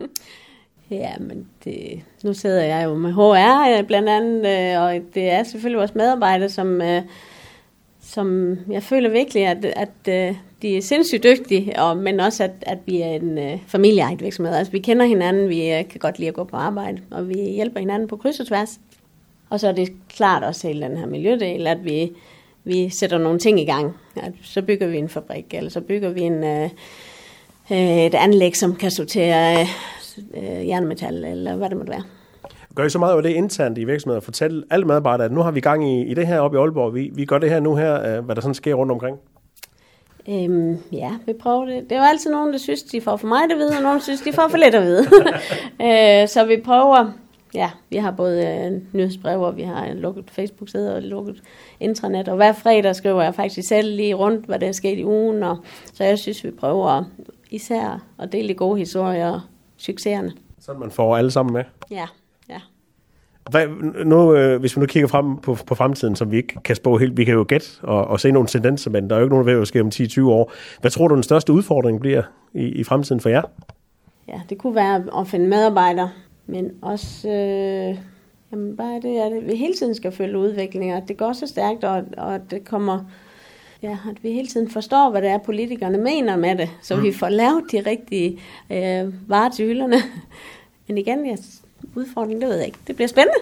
ja, 0.90 1.12
men 1.20 1.46
det, 1.64 2.02
nu 2.24 2.34
sidder 2.34 2.62
jeg 2.62 2.84
jo 2.84 2.94
med 2.94 3.12
HR 3.12 3.78
øh, 3.78 3.86
blandt 3.86 4.08
andet, 4.08 4.46
øh, 4.46 4.82
og 4.82 5.00
det 5.14 5.30
er 5.30 5.42
selvfølgelig 5.42 5.78
vores 5.78 5.94
medarbejdere, 5.94 6.48
som, 6.48 6.82
øh, 6.82 7.02
som 8.00 8.56
jeg 8.70 8.82
føler 8.82 9.10
virkelig, 9.10 9.46
at, 9.46 9.64
at 9.64 10.28
øh, 10.28 10.36
de 10.62 10.76
er 10.76 10.82
sindssygt 10.82 11.24
dygtige, 11.24 11.80
og, 11.80 11.96
men 11.96 12.20
også 12.20 12.44
at, 12.44 12.52
at 12.62 12.78
vi 12.86 13.00
er 13.00 13.08
en 13.10 13.38
øh, 13.38 13.58
familieejet 13.66 14.22
virksomhed. 14.22 14.54
Altså 14.54 14.72
vi 14.72 14.78
kender 14.78 15.06
hinanden, 15.06 15.48
vi 15.48 15.86
kan 15.90 16.00
godt 16.00 16.18
lide 16.18 16.28
at 16.28 16.34
gå 16.34 16.44
på 16.44 16.56
arbejde, 16.56 17.02
og 17.10 17.28
vi 17.28 17.34
hjælper 17.34 17.80
hinanden 17.80 18.08
på 18.08 18.16
kryds 18.16 18.40
og 18.40 18.46
tværs. 18.46 18.80
Og 19.50 19.60
så 19.60 19.68
er 19.68 19.72
det 19.72 19.92
klart 20.08 20.44
også 20.44 20.66
hele 20.68 20.86
den 20.86 20.96
her 20.96 21.06
miljødel, 21.06 21.66
at 21.66 21.84
vi, 21.84 22.12
vi 22.64 22.88
sætter 22.88 23.18
nogle 23.18 23.38
ting 23.38 23.60
i 23.60 23.64
gang. 23.64 23.96
At 24.16 24.32
så 24.42 24.62
bygger 24.62 24.86
vi 24.86 24.98
en 24.98 25.08
fabrik, 25.08 25.54
eller 25.54 25.70
så 25.70 25.80
bygger 25.80 26.10
vi 26.10 26.20
en, 26.20 26.44
øh, 26.44 26.70
et 27.70 28.14
anlæg, 28.14 28.56
som 28.56 28.74
kan 28.74 28.90
sortere 28.90 29.66
øh, 30.34 30.68
jernmetal, 30.68 31.24
eller 31.24 31.56
hvad 31.56 31.68
det 31.68 31.76
måtte 31.76 31.92
være. 31.92 32.02
Gør 32.74 32.84
I 32.84 32.90
så 32.90 32.98
meget 32.98 33.16
af 33.16 33.22
det 33.22 33.30
internt 33.30 33.78
i 33.78 33.84
virksomheden 33.84 34.16
at 34.16 34.24
fortælle 34.24 34.64
alle 34.70 34.86
medarbejdere, 34.86 35.24
at 35.24 35.32
nu 35.32 35.40
har 35.40 35.50
vi 35.50 35.60
gang 35.60 35.90
i, 35.90 36.02
i 36.02 36.14
det 36.14 36.26
her 36.26 36.40
oppe 36.40 36.56
i 36.56 36.60
Aalborg, 36.60 36.94
vi, 36.94 37.10
vi 37.14 37.24
gør 37.24 37.38
det 37.38 37.50
her 37.50 37.60
nu 37.60 37.74
her, 37.74 38.18
øh, 38.18 38.24
hvad 38.24 38.34
der 38.34 38.40
sådan 38.40 38.54
sker 38.54 38.74
rundt 38.74 38.92
omkring? 38.92 39.18
Øhm, 40.28 40.76
ja, 40.92 41.10
vi 41.26 41.32
prøver 41.32 41.64
det. 41.64 41.82
Det 41.82 41.92
er 41.92 41.96
jo 41.96 42.04
altid 42.04 42.30
nogen, 42.30 42.52
der 42.52 42.58
synes, 42.58 42.82
de 42.82 43.00
får 43.00 43.16
for 43.16 43.26
meget 43.26 43.52
at 43.52 43.58
vide, 43.58 43.76
og 43.76 43.82
nogen, 43.82 44.00
synes, 44.00 44.20
de 44.20 44.32
får 44.32 44.48
for 44.48 44.56
lidt 44.56 44.74
at 44.74 44.82
vide. 44.82 45.06
øh, 46.22 46.28
så 46.28 46.44
vi 46.44 46.60
prøver 46.64 47.12
ja, 47.54 47.70
vi 47.90 47.96
har 47.96 48.10
både 48.10 48.46
øh, 48.46 48.80
nyhedsbrev, 48.92 49.40
og 49.40 49.56
vi 49.56 49.62
har 49.62 49.94
lukket 49.94 50.30
Facebook-side 50.30 50.96
og 50.96 51.02
lukket 51.02 51.42
intranet, 51.80 52.28
og 52.28 52.36
hver 52.36 52.52
fredag 52.52 52.96
skriver 52.96 53.22
jeg 53.22 53.34
faktisk 53.34 53.68
selv 53.68 53.96
lige 53.96 54.14
rundt, 54.14 54.46
hvad 54.46 54.58
der 54.58 54.68
er 54.68 54.72
sket 54.72 54.98
i 54.98 55.04
ugen, 55.04 55.42
og 55.42 55.56
så 55.92 56.04
jeg 56.04 56.18
synes, 56.18 56.44
vi 56.44 56.50
prøver 56.50 57.04
især 57.50 58.04
at 58.18 58.32
dele 58.32 58.48
de 58.48 58.54
gode 58.54 58.78
historier 58.78 59.30
og 59.30 59.40
succeserne. 59.76 60.32
Så 60.58 60.72
man 60.72 60.90
får 60.90 61.16
alle 61.16 61.30
sammen 61.30 61.52
med? 61.52 61.64
Ja, 61.90 62.06
ja. 62.48 62.60
Hvad, 63.50 63.66
nu, 64.04 64.34
øh, 64.34 64.60
hvis 64.60 64.76
vi 64.76 64.80
nu 64.80 64.86
kigger 64.86 65.08
frem 65.08 65.36
på, 65.36 65.56
på 65.66 65.74
fremtiden, 65.74 66.16
som 66.16 66.30
vi 66.30 66.36
ikke 66.36 66.60
kan 66.64 66.76
spå 66.76 66.98
helt, 66.98 67.16
vi 67.16 67.24
kan 67.24 67.34
jo 67.34 67.44
gætte 67.48 67.66
og, 67.82 68.06
og 68.06 68.20
se 68.20 68.30
nogle 68.30 68.48
tendenser, 68.48 68.90
men 68.90 69.10
der 69.10 69.16
er 69.16 69.20
jo 69.20 69.24
ikke 69.24 69.34
nogen, 69.34 69.48
der 69.48 69.56
vil 69.56 69.66
ske 69.66 69.80
om 69.80 69.90
10-20 69.94 70.22
år. 70.22 70.52
Hvad 70.80 70.90
tror 70.90 71.08
du, 71.08 71.14
den 71.14 71.22
største 71.22 71.52
udfordring 71.52 72.00
bliver 72.00 72.22
i, 72.54 72.64
i 72.64 72.84
fremtiden 72.84 73.20
for 73.20 73.28
jer? 73.28 73.42
Ja, 74.28 74.40
det 74.48 74.58
kunne 74.58 74.74
være 74.74 75.04
at 75.20 75.26
finde 75.26 75.48
medarbejdere, 75.48 76.10
men 76.50 76.72
også, 76.82 77.28
øh, 77.28 77.98
jamen 78.52 78.76
bare 78.76 79.00
det, 79.02 79.18
at 79.18 79.48
vi 79.48 79.54
hele 79.54 79.74
tiden 79.74 79.94
skal 79.94 80.12
følge 80.12 80.38
udviklingen, 80.38 80.96
at 80.96 81.08
det 81.08 81.16
går 81.16 81.32
så 81.32 81.46
stærkt, 81.46 81.84
og, 81.84 82.04
og 82.16 82.34
at 82.34 82.40
det 82.50 82.64
kommer, 82.64 83.04
ja, 83.82 83.98
at 84.10 84.22
vi 84.22 84.32
hele 84.32 84.48
tiden 84.48 84.70
forstår, 84.70 85.10
hvad 85.10 85.22
det 85.22 85.30
er, 85.30 85.38
politikerne 85.38 85.98
mener 85.98 86.36
med 86.36 86.56
det, 86.56 86.70
så 86.82 86.96
mm. 86.96 87.02
vi 87.02 87.12
får 87.12 87.28
lavet 87.28 87.62
de 87.72 87.82
rigtige 87.86 88.40
øh, 88.70 89.30
varer 89.30 89.50
til 89.50 89.66
hylderne. 89.66 89.96
Men 90.88 90.98
igen, 90.98 91.26
ja, 91.26 91.36
udfordringen, 91.94 92.40
det 92.40 92.48
ved 92.48 92.56
jeg 92.56 92.66
ikke. 92.66 92.78
Det 92.86 92.96
bliver 92.96 93.08
spændende. 93.08 93.38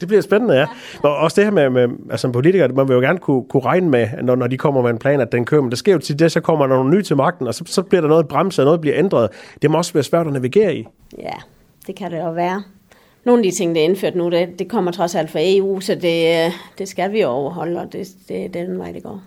Det 0.00 0.08
bliver 0.08 0.20
spændende, 0.20 0.54
ja. 0.54 0.66
Og 1.02 1.16
også 1.16 1.40
det 1.40 1.44
her 1.44 1.50
med, 1.50 1.70
med 1.70 1.88
altså 2.10 2.32
politikere, 2.32 2.68
man 2.68 2.88
vil 2.88 2.94
jo 2.94 3.00
gerne 3.00 3.18
kunne, 3.18 3.44
kunne 3.44 3.62
regne 3.62 3.88
med, 3.88 4.08
når, 4.22 4.34
når 4.34 4.46
de 4.46 4.58
kommer 4.58 4.82
med 4.82 4.90
en 4.90 4.98
plan, 4.98 5.20
at 5.20 5.32
den 5.32 5.44
kører. 5.44 5.62
Men 5.62 5.70
der 5.70 5.76
sker 5.76 5.92
jo 5.92 5.98
til 5.98 6.18
det, 6.18 6.32
så 6.32 6.40
kommer 6.40 6.66
der 6.66 6.76
nogle 6.76 6.90
nye 6.90 7.02
til 7.02 7.16
magten, 7.16 7.46
og 7.46 7.54
så, 7.54 7.64
så 7.66 7.82
bliver 7.82 8.00
der 8.00 8.08
noget 8.08 8.28
bremset, 8.28 8.62
og 8.62 8.64
noget 8.64 8.80
bliver 8.80 8.96
ændret. 8.98 9.28
Det 9.62 9.70
må 9.70 9.78
også 9.78 9.92
være 9.92 10.02
svært 10.02 10.26
at 10.26 10.32
navigere 10.32 10.76
i. 10.76 10.86
Ja, 11.18 11.34
det 11.88 11.96
kan 11.96 12.10
det 12.10 12.18
jo 12.18 12.32
være. 12.32 12.62
Nogle 13.24 13.40
af 13.40 13.50
de 13.50 13.56
ting, 13.56 13.74
der 13.74 13.80
er 13.80 13.84
indført 13.84 14.14
nu, 14.14 14.30
det, 14.30 14.58
det 14.58 14.68
kommer 14.68 14.92
trods 14.92 15.14
alt 15.14 15.30
fra 15.30 15.38
EU, 15.42 15.80
så 15.80 15.94
det, 15.94 16.52
det 16.78 16.88
skal 16.88 17.12
vi 17.12 17.22
overholde, 17.22 17.80
og 17.80 17.92
det, 17.92 18.08
det, 18.28 18.54
det 18.54 18.62
er 18.62 18.66
den 18.66 18.78
vej, 18.78 18.92
det 18.92 19.02
går. 19.02 19.22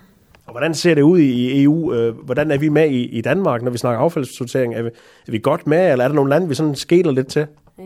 Og 0.45 0.52
hvordan 0.54 0.74
ser 0.74 0.93
det 0.93 1.02
ud 1.02 1.19
i 1.19 1.63
EU? 1.63 1.93
Øh, 1.93 2.15
hvordan 2.15 2.52
er 2.52 2.58
vi 2.58 2.69
med 2.69 2.89
i, 2.89 3.06
i 3.06 3.21
Danmark, 3.21 3.62
når 3.62 3.71
vi 3.71 3.78
snakker 3.78 4.00
affaldssortering? 4.00 4.76
Er 4.76 4.82
vi, 4.82 4.89
er 5.28 5.32
vi 5.32 5.39
godt 5.39 5.67
med, 5.67 5.91
eller 5.91 6.04
er 6.04 6.08
der 6.08 6.15
nogle 6.15 6.30
lande, 6.30 6.47
vi 6.47 6.56
sådan 6.56 6.76
skæler 6.76 7.12
lidt 7.12 7.28
til? 7.28 7.45
Øh, 7.80 7.86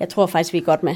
jeg 0.00 0.08
tror 0.08 0.26
faktisk, 0.26 0.52
vi 0.52 0.58
er 0.58 0.62
godt 0.62 0.82
med. 0.82 0.94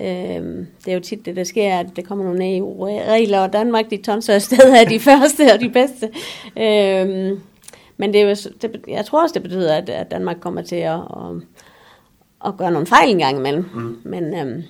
Øh, 0.00 0.66
det 0.84 0.88
er 0.88 0.94
jo 0.94 1.00
tit 1.00 1.26
det, 1.26 1.36
der 1.36 1.44
sker, 1.44 1.78
at 1.78 1.86
der 1.96 2.02
kommer 2.02 2.24
nogle 2.24 2.56
EU-regler, 2.56 3.38
og 3.38 3.52
Danmark, 3.52 3.90
de 3.90 3.96
tonser 3.96 4.34
afsted 4.34 4.58
er 4.58 4.84
de 4.84 5.00
første 5.10 5.52
og 5.54 5.60
de 5.60 5.68
bedste. 5.68 6.10
Men 7.96 8.12
det 8.12 8.20
er 8.20 8.28
jo, 8.28 8.34
det, 8.62 8.80
jeg 8.88 9.04
tror 9.04 9.22
også, 9.22 9.32
det 9.32 9.42
betyder, 9.42 9.74
at 9.74 10.10
Danmark 10.10 10.36
kommer 10.40 10.62
til 10.62 10.76
at, 10.76 10.94
at 10.94 11.42
at 12.44 12.56
gøre 12.56 12.70
nogle 12.70 12.86
fejl 12.86 13.10
en 13.10 13.18
gang 13.18 13.38
imellem. 13.38 13.64
Mm. 13.74 13.98
Men, 14.04 14.34
øhm, 14.34 14.62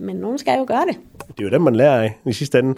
men 0.00 0.16
nogen 0.16 0.38
skal 0.38 0.58
jo 0.58 0.64
gøre 0.68 0.84
det. 0.88 0.96
Det 1.28 1.40
er 1.40 1.44
jo 1.44 1.50
dem, 1.50 1.62
man 1.62 1.76
lærer 1.76 2.02
af 2.02 2.18
i 2.26 2.32
sidste 2.32 2.58
ende. 2.58 2.74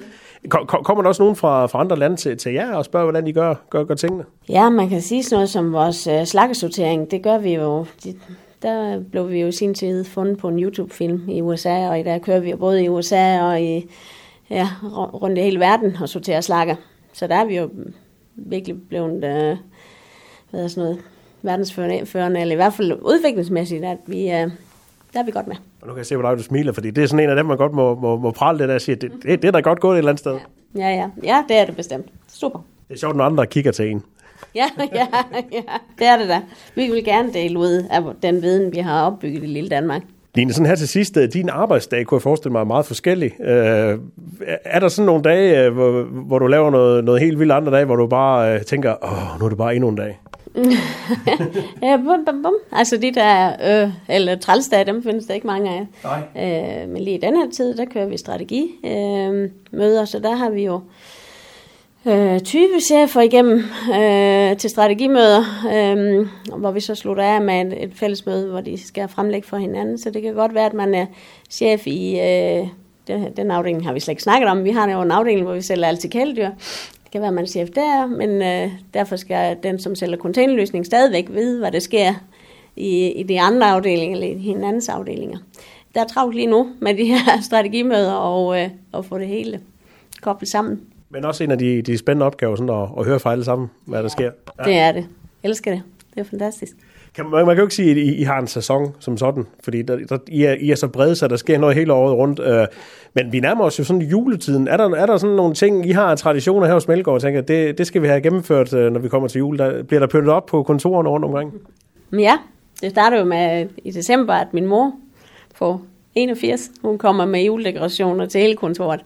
Kommer 0.48 1.02
der 1.02 1.08
også 1.08 1.22
nogen 1.22 1.36
fra, 1.36 1.66
fra 1.66 1.80
andre 1.80 1.96
lande 1.96 2.16
til, 2.16 2.36
til 2.36 2.52
jer 2.52 2.74
og 2.74 2.84
spørger, 2.84 3.04
hvordan 3.04 3.26
de 3.26 3.32
gør, 3.32 3.54
gør, 3.70 3.84
gør 3.84 3.94
tingene? 3.94 4.24
Ja, 4.48 4.70
man 4.70 4.88
kan 4.88 5.00
sige 5.00 5.22
sådan 5.22 5.36
noget 5.36 5.50
som 5.50 5.72
vores 5.72 6.06
øh, 6.06 6.24
slakkesortering. 6.26 7.10
Det 7.10 7.22
gør 7.22 7.38
vi 7.38 7.54
jo. 7.54 7.86
De, 8.04 8.14
der 8.62 9.00
blev 9.00 9.30
vi 9.30 9.40
jo 9.40 9.46
i 9.46 9.52
sin 9.52 9.74
tid 9.74 10.04
fundet 10.04 10.38
på 10.38 10.48
en 10.48 10.62
YouTube-film 10.62 11.28
i 11.28 11.42
USA, 11.42 11.88
og 11.88 12.00
i 12.00 12.02
der 12.02 12.18
kører 12.18 12.40
vi 12.40 12.54
både 12.54 12.84
i 12.84 12.88
USA 12.88 13.42
og 13.42 13.62
i, 13.62 13.88
ja, 14.50 14.68
rundt 14.92 15.38
i 15.38 15.40
hele 15.40 15.60
verden 15.60 15.96
og 16.00 16.08
sorterer 16.08 16.40
slakker. 16.40 16.74
Så 17.12 17.26
der 17.26 17.34
er 17.34 17.44
vi 17.44 17.56
jo 17.56 17.70
virkelig 18.36 18.76
blevet, 18.88 19.24
øh, 19.24 19.56
hvad 20.50 20.64
er 20.64 20.68
sådan 20.68 20.84
noget, 20.84 20.98
verdensførende, 21.44 22.40
eller 22.40 22.52
i 22.52 22.56
hvert 22.56 22.74
fald 22.74 22.92
udviklingsmæssigt, 23.02 23.84
at 23.84 23.98
vi, 24.06 24.20
øh, 24.30 24.50
der 25.12 25.20
er 25.20 25.24
vi 25.24 25.30
godt 25.30 25.46
med. 25.46 25.56
Og 25.80 25.86
nu 25.86 25.92
kan 25.92 25.98
jeg 25.98 26.06
se, 26.06 26.16
hvor 26.16 26.34
du 26.34 26.42
smiler, 26.42 26.72
fordi 26.72 26.90
det 26.90 27.04
er 27.04 27.08
sådan 27.08 27.24
en 27.24 27.30
af 27.30 27.36
dem, 27.36 27.46
man 27.46 27.56
godt 27.56 27.72
må, 27.72 27.94
må, 27.94 28.16
må 28.16 28.30
prale 28.30 28.58
det 28.58 28.68
der 28.68 28.74
og 28.74 28.80
sige, 28.80 28.94
det, 28.94 29.12
det, 29.22 29.42
det 29.42 29.48
er 29.48 29.52
da 29.52 29.60
godt 29.60 29.80
gået 29.80 29.94
et 29.94 29.98
eller 29.98 30.10
andet 30.10 30.20
sted. 30.20 30.38
Ja, 30.76 30.88
ja, 30.88 31.08
ja, 31.22 31.44
det 31.48 31.56
er 31.56 31.64
det 31.64 31.76
bestemt. 31.76 32.06
Super. 32.28 32.58
Det 32.88 32.94
er 32.94 32.98
sjovt, 32.98 33.16
når 33.16 33.24
andre 33.24 33.46
kigger 33.46 33.72
til 33.72 33.90
en. 33.90 34.02
ja, 34.54 34.66
ja, 34.94 35.06
ja, 35.52 35.62
det 35.98 36.06
er 36.06 36.16
det 36.16 36.28
da. 36.28 36.40
Vi 36.74 36.86
vil 36.86 37.04
gerne 37.04 37.32
dele 37.32 37.58
ud 37.58 37.84
af 37.90 38.02
den 38.22 38.42
viden, 38.42 38.72
vi 38.72 38.78
har 38.78 39.06
opbygget 39.06 39.42
i 39.42 39.46
lille 39.46 39.70
Danmark. 39.70 40.02
Line, 40.34 40.52
sådan 40.52 40.66
her 40.66 40.74
til 40.74 40.88
sidst, 40.88 41.16
øh, 41.16 41.32
din 41.32 41.48
arbejdsdag 41.48 42.06
kunne 42.06 42.16
jeg 42.16 42.22
forestille 42.22 42.52
mig 42.52 42.60
er 42.60 42.64
meget 42.64 42.86
forskellig. 42.86 43.40
Øh, 43.40 43.98
er 44.64 44.80
der 44.80 44.88
sådan 44.88 45.06
nogle 45.06 45.22
dage, 45.22 45.70
hvor, 45.70 46.02
hvor 46.02 46.38
du 46.38 46.46
laver 46.46 46.70
noget, 46.70 47.04
noget 47.04 47.20
helt 47.20 47.38
vildt 47.38 47.52
andre 47.52 47.72
dage, 47.72 47.84
hvor 47.84 47.96
du 47.96 48.06
bare 48.06 48.54
øh, 48.54 48.62
tænker, 48.62 48.94
åh, 49.04 49.40
nu 49.40 49.44
er 49.44 49.48
det 49.48 49.58
bare 49.58 49.74
endnu 49.74 49.88
en 49.88 49.96
dag? 49.96 50.20
Ja, 51.82 51.96
bum, 51.96 52.24
bum, 52.24 52.42
bum. 52.42 52.54
Altså 52.72 52.96
de 52.96 53.14
der, 53.14 53.52
øh, 53.84 53.90
eller 54.08 54.36
trælsdage, 54.36 54.84
dem 54.84 55.02
findes 55.02 55.26
der 55.26 55.34
ikke 55.34 55.46
mange 55.46 55.70
af. 55.70 55.86
Nej. 56.04 56.82
Øh, 56.82 56.88
men 56.88 57.02
lige 57.02 57.16
i 57.16 57.20
den 57.20 57.36
her 57.36 57.50
tid, 57.50 57.76
der 57.76 57.84
kører 57.84 58.06
vi 58.06 58.16
strategimøder, 58.16 60.00
øh, 60.00 60.06
så 60.06 60.18
der 60.18 60.34
har 60.34 60.50
vi 60.50 60.64
jo 60.64 60.80
øh, 62.06 62.40
20 62.40 62.80
chefer 62.80 63.20
igennem 63.20 63.62
øh, 63.94 64.56
til 64.56 64.70
strategimøder, 64.70 65.42
øh, 65.72 66.26
hvor 66.58 66.70
vi 66.70 66.80
så 66.80 66.94
slutter 66.94 67.24
af 67.24 67.40
med 67.40 67.66
et, 67.66 67.84
et 67.84 67.92
fælles 67.94 68.26
møde, 68.26 68.50
hvor 68.50 68.60
de 68.60 68.86
skal 68.86 69.08
fremlægge 69.08 69.48
for 69.48 69.56
hinanden. 69.56 69.98
Så 69.98 70.10
det 70.10 70.22
kan 70.22 70.34
godt 70.34 70.54
være, 70.54 70.66
at 70.66 70.74
man 70.74 70.94
er 70.94 71.06
chef 71.50 71.86
i... 71.86 72.20
Øh, 72.20 72.68
den, 73.06 73.36
den 73.36 73.50
afdeling 73.50 73.86
har 73.86 73.92
vi 73.92 74.00
slet 74.00 74.12
ikke 74.12 74.22
snakket 74.22 74.48
om. 74.48 74.64
Vi 74.64 74.70
har 74.70 74.90
jo 74.90 75.02
en 75.02 75.10
afdeling, 75.10 75.46
hvor 75.46 75.54
vi 75.54 75.62
sælger 75.62 75.86
alt 75.86 76.00
til 76.00 76.10
kæledyr 76.10 76.50
kan 77.14 77.20
være, 77.20 77.28
at 77.28 77.34
man 77.34 77.44
er 77.44 77.48
chef 77.48 77.70
der, 77.70 78.06
men 78.06 78.42
øh, 78.42 78.72
derfor 78.94 79.16
skal 79.16 79.56
den, 79.62 79.78
som 79.78 79.94
sælger 79.94 80.16
containerløsning, 80.16 80.86
stadigvæk 80.86 81.30
vide, 81.30 81.58
hvad 81.58 81.72
der 81.72 81.78
sker 81.78 82.14
i, 82.76 83.08
i 83.08 83.22
de 83.22 83.40
andre 83.40 83.66
afdelinger, 83.66 84.16
eller 84.16 84.36
i 84.36 84.38
hinandens 84.38 84.88
afdelinger. 84.88 85.38
Der 85.94 86.00
er 86.00 86.06
travlt 86.06 86.34
lige 86.34 86.46
nu 86.46 86.70
med 86.80 86.94
de 86.94 87.04
her 87.04 87.40
strategimøder 87.48 88.12
og, 88.12 88.60
øh, 88.60 88.68
og 88.92 89.04
få 89.04 89.18
det 89.18 89.26
hele 89.26 89.60
koblet 90.20 90.48
sammen. 90.48 90.80
Men 91.10 91.24
også 91.24 91.44
en 91.44 91.50
af 91.50 91.58
de, 91.58 91.82
de 91.82 91.98
spændende 91.98 92.26
opgaver, 92.26 92.56
sådan 92.56 92.82
at, 92.82 92.88
at 92.98 93.04
høre 93.04 93.20
fra 93.20 93.32
alle 93.32 93.44
sammen, 93.44 93.70
hvad 93.84 94.02
der 94.02 94.08
sker. 94.08 94.30
Ja. 94.58 94.64
Det 94.64 94.78
er 94.78 94.92
det. 94.92 95.06
Jeg 95.42 95.48
elsker 95.48 95.70
det. 95.70 95.82
Det 96.14 96.20
er 96.20 96.24
fantastisk. 96.24 96.76
Kan, 97.14 97.30
man, 97.30 97.46
man 97.46 97.56
kan 97.56 97.62
jo 97.62 97.64
ikke 97.64 97.74
sige, 97.74 97.90
at 97.90 97.96
I, 97.96 98.14
I 98.14 98.22
har 98.22 98.38
en 98.38 98.46
sæson 98.46 98.94
som 98.98 99.16
sådan, 99.16 99.46
fordi 99.64 99.82
der, 99.82 99.96
der, 99.96 100.18
I, 100.28 100.42
er, 100.42 100.54
I 100.60 100.70
er 100.70 100.74
så 100.74 100.88
brede, 100.88 101.16
så 101.16 101.28
der 101.28 101.36
sker 101.36 101.58
noget 101.58 101.76
hele 101.76 101.92
året 101.92 102.14
rundt. 102.14 102.40
Øh, 102.40 102.66
men 103.14 103.32
vi 103.32 103.40
nærmer 103.40 103.64
os 103.64 103.78
jo 103.78 103.84
sådan 103.84 104.02
juletiden. 104.02 104.68
Er 104.68 104.76
der, 104.76 104.90
er 104.90 105.06
der 105.06 105.16
sådan 105.16 105.36
nogle 105.36 105.54
ting, 105.54 105.86
I 105.86 105.90
har 105.90 106.14
traditioner 106.14 106.66
her 106.66 106.74
hos 106.74 106.88
Melgaard, 106.88 107.20
tænker 107.20 107.40
det, 107.40 107.78
det 107.78 107.86
skal 107.86 108.02
vi 108.02 108.06
have 108.06 108.20
gennemført, 108.20 108.72
øh, 108.72 108.92
når 108.92 109.00
vi 109.00 109.08
kommer 109.08 109.28
til 109.28 109.38
jul? 109.38 109.58
Der, 109.58 109.82
bliver 109.82 110.00
der 110.00 110.06
pyntet 110.06 110.32
op 110.32 110.46
på 110.46 110.62
kontorerne 110.62 111.08
rundt 111.08 111.24
omkring? 111.24 111.52
Men 112.10 112.20
ja, 112.20 112.38
det 112.80 112.90
starter 112.90 113.18
jo 113.18 113.24
med 113.24 113.66
i 113.84 113.90
december, 113.90 114.34
at 114.34 114.54
min 114.54 114.66
mor 114.66 114.92
på 115.58 115.80
81, 116.14 116.70
hun 116.82 116.98
kommer 116.98 117.26
med 117.26 117.42
juledekorationer 117.42 118.26
til 118.26 118.40
hele 118.40 118.56
kontoret. 118.56 119.00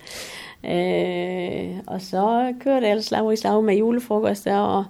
Øh, 0.65 1.79
og 1.87 2.01
så 2.01 2.55
kører 2.61 2.81
det 2.81 2.91
ellers 2.91 3.05
slag 3.05 3.33
i 3.33 3.37
slag 3.37 3.65
med 3.65 3.75
julefrokoster 3.75 4.57
og 4.57 4.85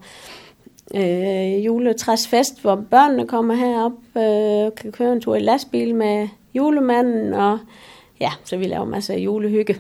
øh, 0.95 1.67
juletræsfest, 1.67 2.63
hvor 2.63 2.85
børnene 2.91 3.27
kommer 3.27 3.55
herop, 3.55 3.93
øh, 4.17 4.77
kan 4.77 4.93
køre 4.93 5.13
en 5.13 5.21
tur 5.21 5.37
i 5.37 5.41
lastbil 5.41 5.95
med 5.95 6.29
julemanden, 6.55 7.35
og 7.35 7.59
ja, 8.21 8.31
så 8.45 8.57
vi 8.57 8.65
laver 8.65 8.85
masser 8.85 9.15
af 9.15 9.19
julehygge. 9.19 9.77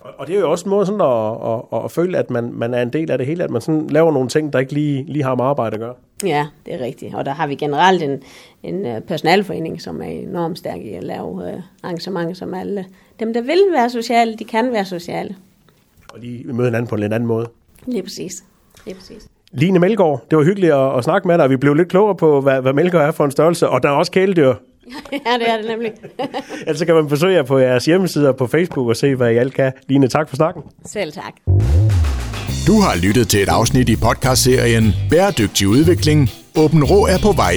Og 0.00 0.26
det 0.26 0.36
er 0.36 0.40
jo 0.40 0.50
også 0.50 0.64
en 0.64 0.70
måde 0.70 0.86
sådan 0.86 1.00
at, 1.00 1.78
at, 1.78 1.84
at 1.84 1.90
føle, 1.90 2.18
at 2.18 2.30
man, 2.30 2.52
man 2.52 2.74
er 2.74 2.82
en 2.82 2.92
del 2.92 3.10
af 3.10 3.18
det 3.18 3.26
hele, 3.26 3.44
at 3.44 3.50
man 3.50 3.60
sådan 3.60 3.86
laver 3.86 4.12
nogle 4.12 4.28
ting, 4.28 4.52
der 4.52 4.58
ikke 4.58 4.72
lige, 4.72 5.04
lige 5.08 5.22
har 5.22 5.34
med 5.34 5.44
arbejde 5.44 5.74
at 5.74 5.80
gøre. 5.80 5.94
Ja, 6.24 6.46
det 6.66 6.74
er 6.74 6.80
rigtigt. 6.80 7.14
Og 7.14 7.24
der 7.24 7.32
har 7.32 7.46
vi 7.46 7.54
generelt 7.54 8.02
en, 8.02 8.22
en 8.62 8.86
øh, 8.86 9.00
personalforening, 9.00 9.82
som 9.82 10.02
er 10.02 10.06
enormt 10.06 10.58
stærk 10.58 10.80
i 10.80 10.92
at 10.92 11.04
lave 11.04 11.28
uh, 11.28 11.62
arrangementer, 11.82 12.34
som 12.34 12.54
alle 12.54 12.86
dem, 13.20 13.32
der 13.32 13.40
vil 13.40 13.62
være 13.72 13.90
sociale, 13.90 14.36
de 14.36 14.44
kan 14.44 14.72
være 14.72 14.84
sociale. 14.84 15.36
Og 16.14 16.22
de 16.22 16.42
møder 16.44 16.68
hinanden 16.68 16.88
på 16.88 16.94
en 16.94 17.00
lidt 17.00 17.12
anden 17.12 17.26
måde. 17.26 17.46
Lige 17.86 18.02
præcis. 18.02 18.44
Lige 18.86 18.94
præcis. 18.94 19.28
Line 19.52 19.78
Melgaard, 19.78 20.24
det 20.30 20.38
var 20.38 20.44
hyggeligt 20.44 20.72
at, 20.72 20.98
at 20.98 21.04
snakke 21.04 21.28
med 21.28 21.38
dig, 21.38 21.50
vi 21.50 21.56
blev 21.56 21.74
lidt 21.74 21.88
klogere 21.88 22.14
på, 22.14 22.40
hvad, 22.40 22.60
hvad 22.62 22.72
mælker 22.72 23.00
er 23.00 23.10
for 23.10 23.24
en 23.24 23.30
størrelse, 23.30 23.68
og 23.68 23.82
der 23.82 23.88
er 23.88 23.92
også 23.92 24.12
kæledyr. 24.12 24.46
ja, 25.12 25.32
det 25.38 25.50
er 25.50 25.56
det 25.56 25.66
nemlig. 25.68 25.92
Ellers 26.66 26.82
kan 26.84 26.94
man 26.94 27.08
besøge 27.08 27.34
jer 27.34 27.42
på 27.42 27.58
jeres 27.58 27.84
hjemmesider 27.84 28.32
på 28.32 28.46
Facebook 28.46 28.88
og 28.88 28.96
se, 28.96 29.14
hvad 29.14 29.30
I 29.30 29.36
alt 29.36 29.54
kan. 29.54 29.72
Line, 29.88 30.08
tak 30.08 30.28
for 30.28 30.36
snakken. 30.36 30.62
Selv 30.86 31.12
tak. 31.12 31.32
Du 32.66 32.80
har 32.80 33.06
lyttet 33.06 33.28
til 33.28 33.42
et 33.42 33.48
afsnit 33.48 33.88
i 33.88 33.96
podcastserien 33.96 34.94
Bæredygtig 35.10 35.68
udvikling. 35.68 36.30
Åben 36.58 36.84
Rå 36.84 37.06
er 37.06 37.18
på 37.22 37.32
vej. 37.32 37.54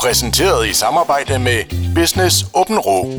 Præsenteret 0.00 0.68
i 0.68 0.72
samarbejde 0.72 1.38
med 1.38 1.58
Business 1.94 2.46
Åben 2.54 2.78
Rå. 2.78 3.10